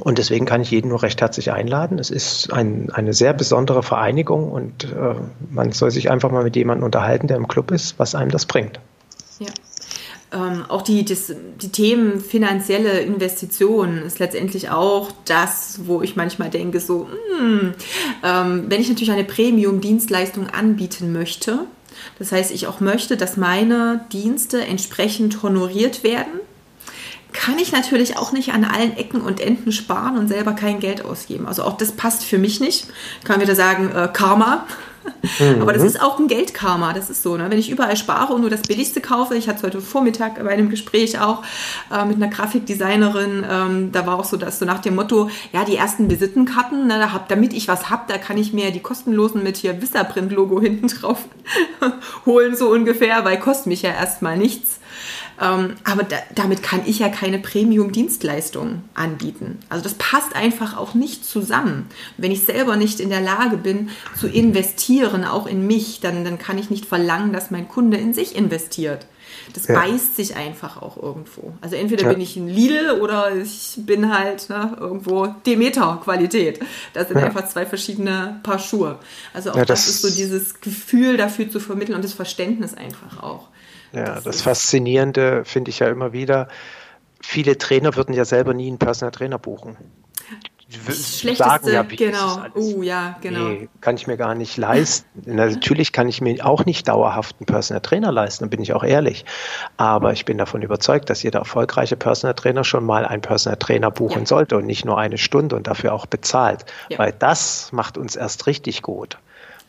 [0.00, 1.98] Und deswegen kann ich jeden nur recht herzlich einladen.
[1.98, 5.14] Es ist ein, eine sehr besondere Vereinigung und äh,
[5.50, 8.46] man soll sich einfach mal mit jemandem unterhalten, der im Club ist, was einem das
[8.46, 8.80] bringt.
[9.38, 9.48] Ja.
[10.32, 16.50] Ähm, auch die, das, die Themen finanzielle Investitionen ist letztendlich auch das, wo ich manchmal
[16.50, 17.74] denke, so, mh, hm,
[18.22, 21.66] ähm, wenn ich natürlich eine Premium-Dienstleistung anbieten möchte,
[22.18, 26.40] das heißt, ich auch möchte, dass meine Dienste entsprechend honoriert werden,
[27.32, 31.04] kann ich natürlich auch nicht an allen Ecken und Enden sparen und selber kein Geld
[31.04, 31.46] ausgeben.
[31.46, 32.86] Also auch das passt für mich nicht.
[33.24, 34.66] Kann wieder sagen, äh, Karma.
[35.38, 35.60] Mhm.
[35.62, 37.36] Aber das ist auch ein Geldkarma, das ist so.
[37.36, 37.46] Ne?
[37.48, 40.50] Wenn ich überall spare und nur das Billigste kaufe, ich hatte es heute Vormittag bei
[40.50, 41.42] einem Gespräch auch
[41.92, 45.64] äh, mit einer Grafikdesignerin, ähm, da war auch so, dass so nach dem Motto, ja,
[45.64, 48.80] die ersten Visitenkarten, ne, da hab, damit ich was habe, da kann ich mir die
[48.80, 51.24] kostenlosen mit hier Vissaprint-Logo hinten drauf
[52.26, 54.79] holen, so ungefähr, weil kostet mich ja erstmal nichts.
[55.40, 59.58] Ähm, aber da, damit kann ich ja keine Premium-Dienstleistung anbieten.
[59.68, 61.86] Also das passt einfach auch nicht zusammen.
[62.18, 66.38] wenn ich selber nicht in der Lage bin zu investieren, auch in mich, dann, dann
[66.38, 69.06] kann ich nicht verlangen, dass mein Kunde in sich investiert.
[69.54, 69.74] Das ja.
[69.74, 71.52] beißt sich einfach auch irgendwo.
[71.60, 72.12] Also entweder ja.
[72.12, 76.60] bin ich ein Lidl oder ich bin halt ne, irgendwo Demeter-Qualität.
[76.92, 77.24] Das sind ja.
[77.24, 78.98] einfach zwei verschiedene Paar Schuhe.
[79.32, 83.22] Also auch das, das, ist so dieses Gefühl dafür zu vermitteln und das Verständnis einfach
[83.22, 83.48] auch.
[83.92, 86.48] Ja, das, das Faszinierende finde ich ja immer wieder,
[87.20, 89.76] viele Trainer würden ja selber nie einen Personal Trainer buchen.
[90.70, 92.44] Schlechteste, sagen ja, genau.
[92.54, 93.48] Uh, ja, genau.
[93.48, 95.08] Nee, kann ich mir gar nicht leisten.
[95.34, 98.84] Natürlich kann ich mir auch nicht dauerhaft einen Personal Trainer leisten, da bin ich auch
[98.84, 99.24] ehrlich.
[99.76, 103.90] Aber ich bin davon überzeugt, dass jeder erfolgreiche Personal Trainer schon mal einen Personal Trainer
[103.90, 104.26] buchen ja.
[104.26, 106.64] sollte und nicht nur eine Stunde und dafür auch bezahlt.
[106.88, 107.00] Ja.
[107.00, 109.18] Weil das macht uns erst richtig gut.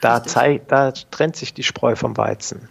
[0.01, 2.69] Da, zeigt, da trennt sich die Spreu vom Weizen.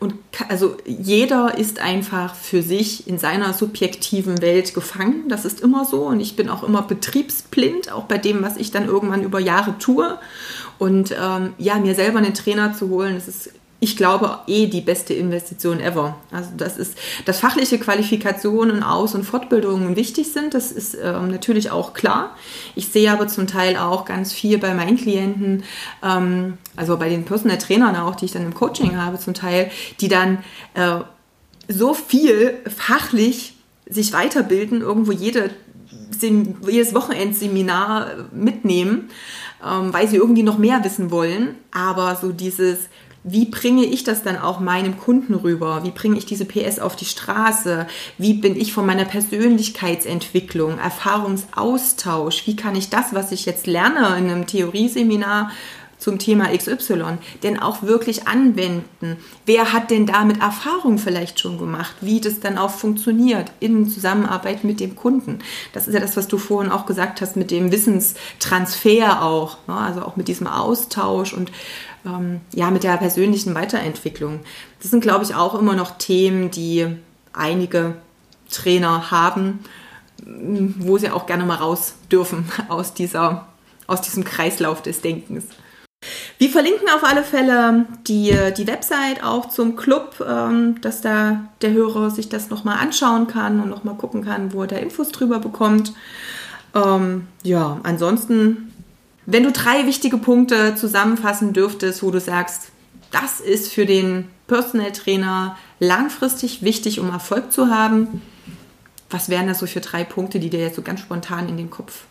[0.00, 0.14] Und
[0.48, 5.28] also jeder ist einfach für sich in seiner subjektiven Welt gefangen.
[5.28, 6.06] Das ist immer so.
[6.06, 9.76] Und ich bin auch immer betriebsblind, auch bei dem, was ich dann irgendwann über Jahre
[9.78, 10.18] tue.
[10.78, 13.50] Und ähm, ja, mir selber einen Trainer zu holen, das ist
[13.80, 16.16] ich glaube, eh die beste Investition ever.
[16.32, 21.70] Also das ist, dass fachliche Qualifikationen, Aus- und Fortbildungen wichtig sind, das ist ähm, natürlich
[21.70, 22.36] auch klar.
[22.74, 25.62] Ich sehe aber zum Teil auch ganz viel bei meinen Klienten,
[26.02, 29.70] ähm, also bei den Personal Trainern auch, die ich dann im Coaching habe zum Teil,
[30.00, 30.38] die dann
[30.74, 30.98] äh,
[31.68, 33.54] so viel fachlich
[33.88, 35.50] sich weiterbilden, irgendwo jede,
[36.66, 39.08] jedes Wochenendseminar mitnehmen,
[39.64, 41.54] ähm, weil sie irgendwie noch mehr wissen wollen.
[41.70, 42.88] Aber so dieses
[43.24, 45.84] wie bringe ich das dann auch meinem Kunden rüber?
[45.84, 47.86] Wie bringe ich diese PS auf die Straße?
[48.16, 52.46] Wie bin ich von meiner Persönlichkeitsentwicklung, Erfahrungsaustausch?
[52.46, 55.50] Wie kann ich das, was ich jetzt lerne in einem Theorieseminar
[55.98, 59.16] zum Thema XY denn auch wirklich anwenden?
[59.44, 64.64] Wer hat denn damit Erfahrung vielleicht schon gemacht, wie das dann auch funktioniert in Zusammenarbeit
[64.64, 65.40] mit dem Kunden?
[65.72, 69.74] Das ist ja das, was du vorhin auch gesagt hast mit dem Wissenstransfer auch, ne?
[69.74, 71.50] also auch mit diesem Austausch und
[72.04, 74.40] ähm, ja, mit der persönlichen Weiterentwicklung.
[74.80, 76.86] Das sind, glaube ich, auch immer noch Themen, die
[77.32, 77.94] einige
[78.50, 79.60] Trainer haben,
[80.24, 83.48] wo sie auch gerne mal raus dürfen aus, dieser,
[83.86, 85.44] aus diesem Kreislauf des Denkens.
[86.38, 91.72] Wir verlinken auf alle Fälle die, die Website auch zum Club, ähm, dass da der
[91.72, 95.40] Hörer sich das nochmal anschauen kann und nochmal gucken kann, wo er da Infos drüber
[95.40, 95.92] bekommt.
[96.74, 98.72] Ähm, ja, ansonsten,
[99.30, 102.70] wenn du drei wichtige Punkte zusammenfassen dürftest, wo du sagst,
[103.10, 108.22] das ist für den Personal Trainer langfristig wichtig, um Erfolg zu haben,
[109.10, 111.68] was wären das so für drei Punkte, die dir jetzt so ganz spontan in den
[111.68, 112.04] Kopf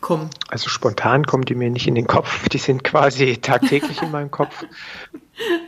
[0.00, 0.30] kommen?
[0.46, 4.30] Also spontan kommen die mir nicht in den Kopf, die sind quasi tagtäglich in meinem
[4.30, 4.64] Kopf.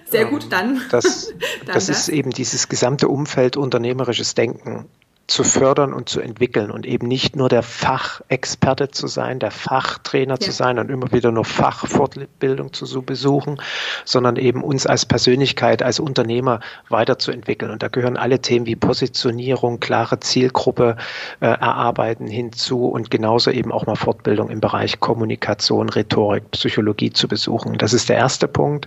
[0.09, 0.82] Sehr gut, dann.
[0.92, 1.32] Das,
[1.66, 4.86] dann das, das ist eben dieses gesamte Umfeld unternehmerisches Denken
[5.33, 10.35] zu fördern und zu entwickeln und eben nicht nur der Fachexperte zu sein, der Fachtrainer
[10.35, 10.41] ja.
[10.41, 13.59] zu sein und immer wieder nur Fachfortbildung zu besuchen,
[14.05, 16.61] sondern eben uns als Persönlichkeit, als Unternehmer
[16.91, 17.70] weiterzuentwickeln.
[17.70, 20.97] Und da gehören alle Themen wie Positionierung, klare Zielgruppe
[21.41, 27.26] äh, erarbeiten hinzu und genauso eben auch mal Fortbildung im Bereich Kommunikation, Rhetorik, Psychologie zu
[27.26, 27.78] besuchen.
[27.78, 28.87] Das ist der erste Punkt.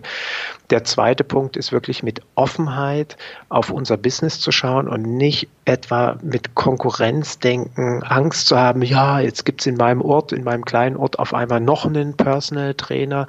[0.70, 3.18] Der zweite Punkt ist wirklich mit Offenheit
[3.50, 9.46] auf unser Business zu schauen und nicht etwa mit Konkurrenzdenken, Angst zu haben, ja, jetzt
[9.46, 13.28] gibt es in meinem Ort, in meinem kleinen Ort auf einmal noch einen Personal Trainer.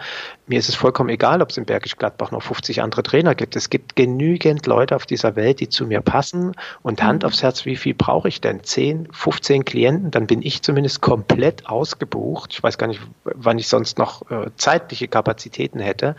[0.49, 3.57] Mir ist es vollkommen egal, ob es in Bergisch Gladbach noch 50 andere Trainer gibt.
[3.57, 6.53] Es gibt genügend Leute auf dieser Welt, die zu mir passen.
[6.83, 7.27] Und Hand mhm.
[7.27, 8.63] aufs Herz, wie viel brauche ich denn?
[8.63, 10.11] 10, 15 Klienten?
[10.13, 12.53] Dann bin ich zumindest komplett ausgebucht.
[12.53, 16.15] Ich weiß gar nicht, wann ich sonst noch äh, zeitliche Kapazitäten hätte.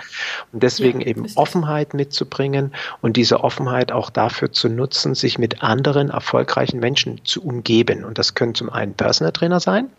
[0.52, 5.64] Und deswegen ja, eben Offenheit mitzubringen und diese Offenheit auch dafür zu nutzen, sich mit
[5.64, 8.04] anderen erfolgreichen Menschen zu umgeben.
[8.04, 9.90] Und das können zum einen Personal Trainer sein,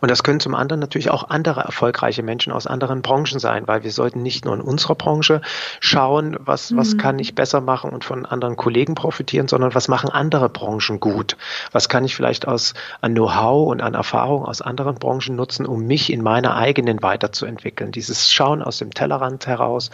[0.00, 3.84] und das können zum anderen natürlich auch andere erfolgreiche Menschen aus anderen Branchen sein, weil
[3.84, 5.40] wir sollten nicht nur in unserer Branche
[5.80, 6.76] schauen, was, mhm.
[6.78, 10.98] was kann ich besser machen und von anderen Kollegen profitieren, sondern was machen andere Branchen
[10.98, 11.36] gut?
[11.70, 15.86] Was kann ich vielleicht aus an Know-how und an Erfahrung aus anderen Branchen nutzen, um
[15.86, 17.92] mich in meiner eigenen weiterzuentwickeln?
[17.92, 19.90] Dieses Schauen aus dem Tellerrand heraus.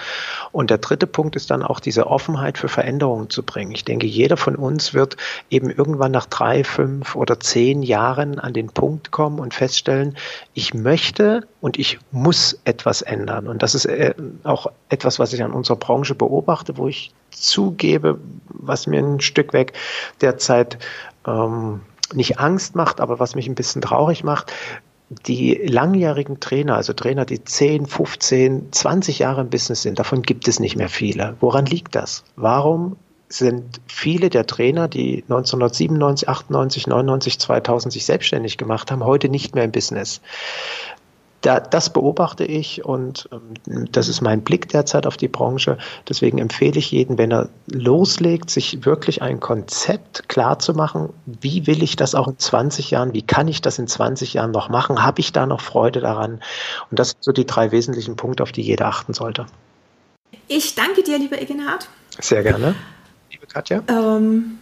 [0.52, 3.72] Und der dritte Punkt ist dann auch diese Offenheit für Veränderungen zu bringen.
[3.72, 5.16] Ich denke, jeder von uns wird
[5.50, 10.16] eben irgendwann nach drei, fünf oder zehn Jahren an den Punkt kommen und feststellen,
[10.54, 13.48] ich möchte und ich muss etwas ändern.
[13.48, 18.18] Und das ist äh, auch etwas, was ich an unserer Branche beobachte, wo ich zugebe,
[18.48, 19.72] was mir ein Stück weg
[20.20, 20.78] derzeit
[21.26, 21.80] ähm,
[22.14, 24.52] nicht Angst macht, aber was mich ein bisschen traurig macht,
[25.26, 30.48] die langjährigen Trainer, also Trainer, die 10, 15, 20 Jahre im Business sind, davon gibt
[30.48, 31.36] es nicht mehr viele.
[31.40, 32.24] Woran liegt das?
[32.36, 32.96] Warum
[33.28, 39.54] sind viele der Trainer, die 1997, 98, 99, 2000 sich selbstständig gemacht haben, heute nicht
[39.54, 40.20] mehr im Business.
[41.42, 45.78] Da, das beobachte ich und ähm, das ist mein Blick derzeit auf die Branche.
[46.08, 51.10] Deswegen empfehle ich jeden, wenn er loslegt, sich wirklich ein Konzept klar zu machen.
[51.26, 53.14] Wie will ich das auch in 20 Jahren?
[53.14, 55.04] Wie kann ich das in 20 Jahren noch machen?
[55.04, 56.40] Habe ich da noch Freude daran?
[56.90, 59.46] Und das sind so die drei wesentlichen Punkte, auf die jeder achten sollte.
[60.48, 61.88] Ich danke dir, lieber Egenhard.
[62.18, 62.74] Sehr gerne
[63.52, 63.82] Katja?
[63.88, 64.58] Ähm,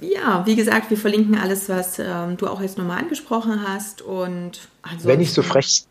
[0.00, 4.02] ja, wie gesagt, wir verlinken alles, was ähm, du auch jetzt nochmal angesprochen hast.
[4.02, 4.68] Und
[5.02, 5.86] wenn ich so frech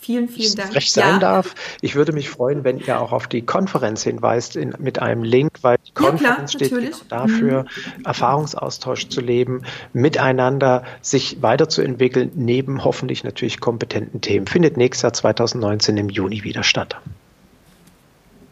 [0.00, 0.72] Vielen, vielen Dank.
[0.72, 1.18] Frech sein ja.
[1.18, 1.54] darf.
[1.82, 5.58] Ich würde mich freuen, wenn ihr auch auf die Konferenz hinweist in, mit einem Link,
[5.60, 8.04] weil die Konferenz ja, klar, steht genau dafür, mhm.
[8.06, 9.62] Erfahrungsaustausch zu leben,
[9.92, 14.46] miteinander sich weiterzuentwickeln, neben hoffentlich natürlich kompetenten Themen.
[14.46, 16.96] Findet nächstes Jahr 2019 im Juni wieder statt.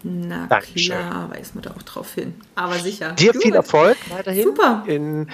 [0.02, 0.96] Na Dankeschön.
[0.96, 2.34] klar, weiß man da auch drauf hin.
[2.54, 3.12] Aber sicher.
[3.12, 3.42] Dir Gut.
[3.42, 4.84] viel Erfolg weiterhin Super.
[4.86, 5.28] in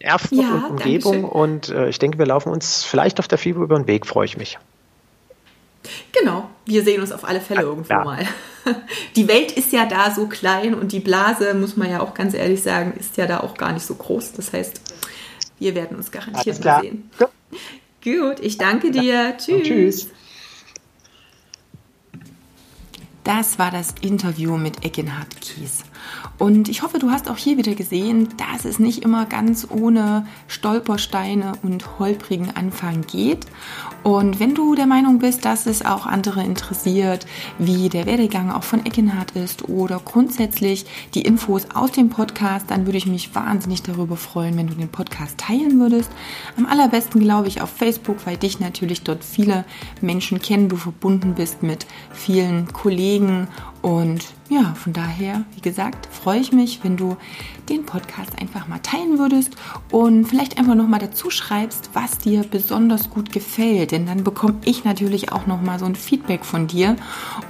[0.00, 1.22] Erfurt ja, und Umgebung.
[1.22, 1.24] Dankeschön.
[1.24, 4.24] Und äh, ich denke, wir laufen uns vielleicht auf der FIBO über den Weg, freue
[4.24, 4.58] ich mich.
[6.12, 8.04] Genau, wir sehen uns auf alle Fälle ja, irgendwo ja.
[8.04, 8.26] mal.
[9.16, 12.34] Die Welt ist ja da so klein und die Blase, muss man ja auch ganz
[12.34, 14.32] ehrlich sagen, ist ja da auch gar nicht so groß.
[14.32, 14.80] Das heißt,
[15.58, 17.10] wir werden uns garantiert mal sehen.
[17.18, 17.28] Ja.
[18.04, 19.36] Gut, ich danke dir.
[19.38, 19.62] Tschüss.
[19.62, 20.08] tschüss.
[23.28, 25.84] Das war das Interview mit Eckenhard Kies.
[26.38, 30.26] Und ich hoffe, du hast auch hier wieder gesehen, dass es nicht immer ganz ohne
[30.46, 33.46] Stolpersteine und holprigen Anfang geht.
[34.04, 37.26] Und wenn du der Meinung bist, dass es auch andere interessiert,
[37.58, 42.86] wie der Werdegang auch von Eckenhardt ist oder grundsätzlich die Infos aus dem Podcast, dann
[42.86, 46.10] würde ich mich wahnsinnig darüber freuen, wenn du den Podcast teilen würdest.
[46.56, 49.64] Am allerbesten glaube ich auf Facebook, weil dich natürlich dort viele
[50.00, 53.48] Menschen kennen, du verbunden bist mit vielen Kollegen
[53.88, 57.16] Und ja, von daher, wie gesagt, freue ich mich, wenn du
[57.70, 59.56] den Podcast einfach mal teilen würdest
[59.90, 63.92] und vielleicht einfach nochmal dazu schreibst, was dir besonders gut gefällt.
[63.92, 66.96] Denn dann bekomme ich natürlich auch nochmal so ein Feedback von dir.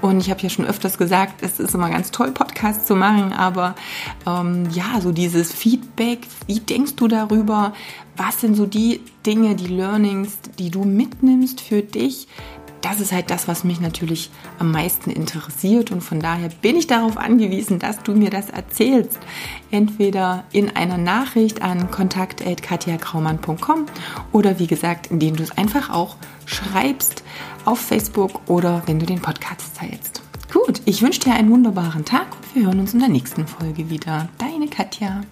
[0.01, 3.32] Und ich habe ja schon öfters gesagt, es ist immer ganz toll, Podcasts zu machen,
[3.32, 3.74] aber
[4.24, 7.72] ähm, ja, so dieses Feedback, wie denkst du darüber?
[8.16, 12.28] Was sind so die Dinge, die Learnings, die du mitnimmst für dich?
[12.81, 16.87] Das ist halt das, was mich natürlich am meisten interessiert und von daher bin ich
[16.87, 19.18] darauf angewiesen, dass du mir das erzählst.
[19.70, 23.87] Entweder in einer Nachricht an kontakt.katjakraumann.com
[24.33, 26.16] oder wie gesagt, indem du es einfach auch
[26.47, 27.22] schreibst
[27.64, 30.22] auf Facebook oder wenn du den Podcast teilst.
[30.53, 33.91] Gut, ich wünsche dir einen wunderbaren Tag und wir hören uns in der nächsten Folge
[33.91, 34.29] wieder.
[34.39, 35.22] Deine Katja.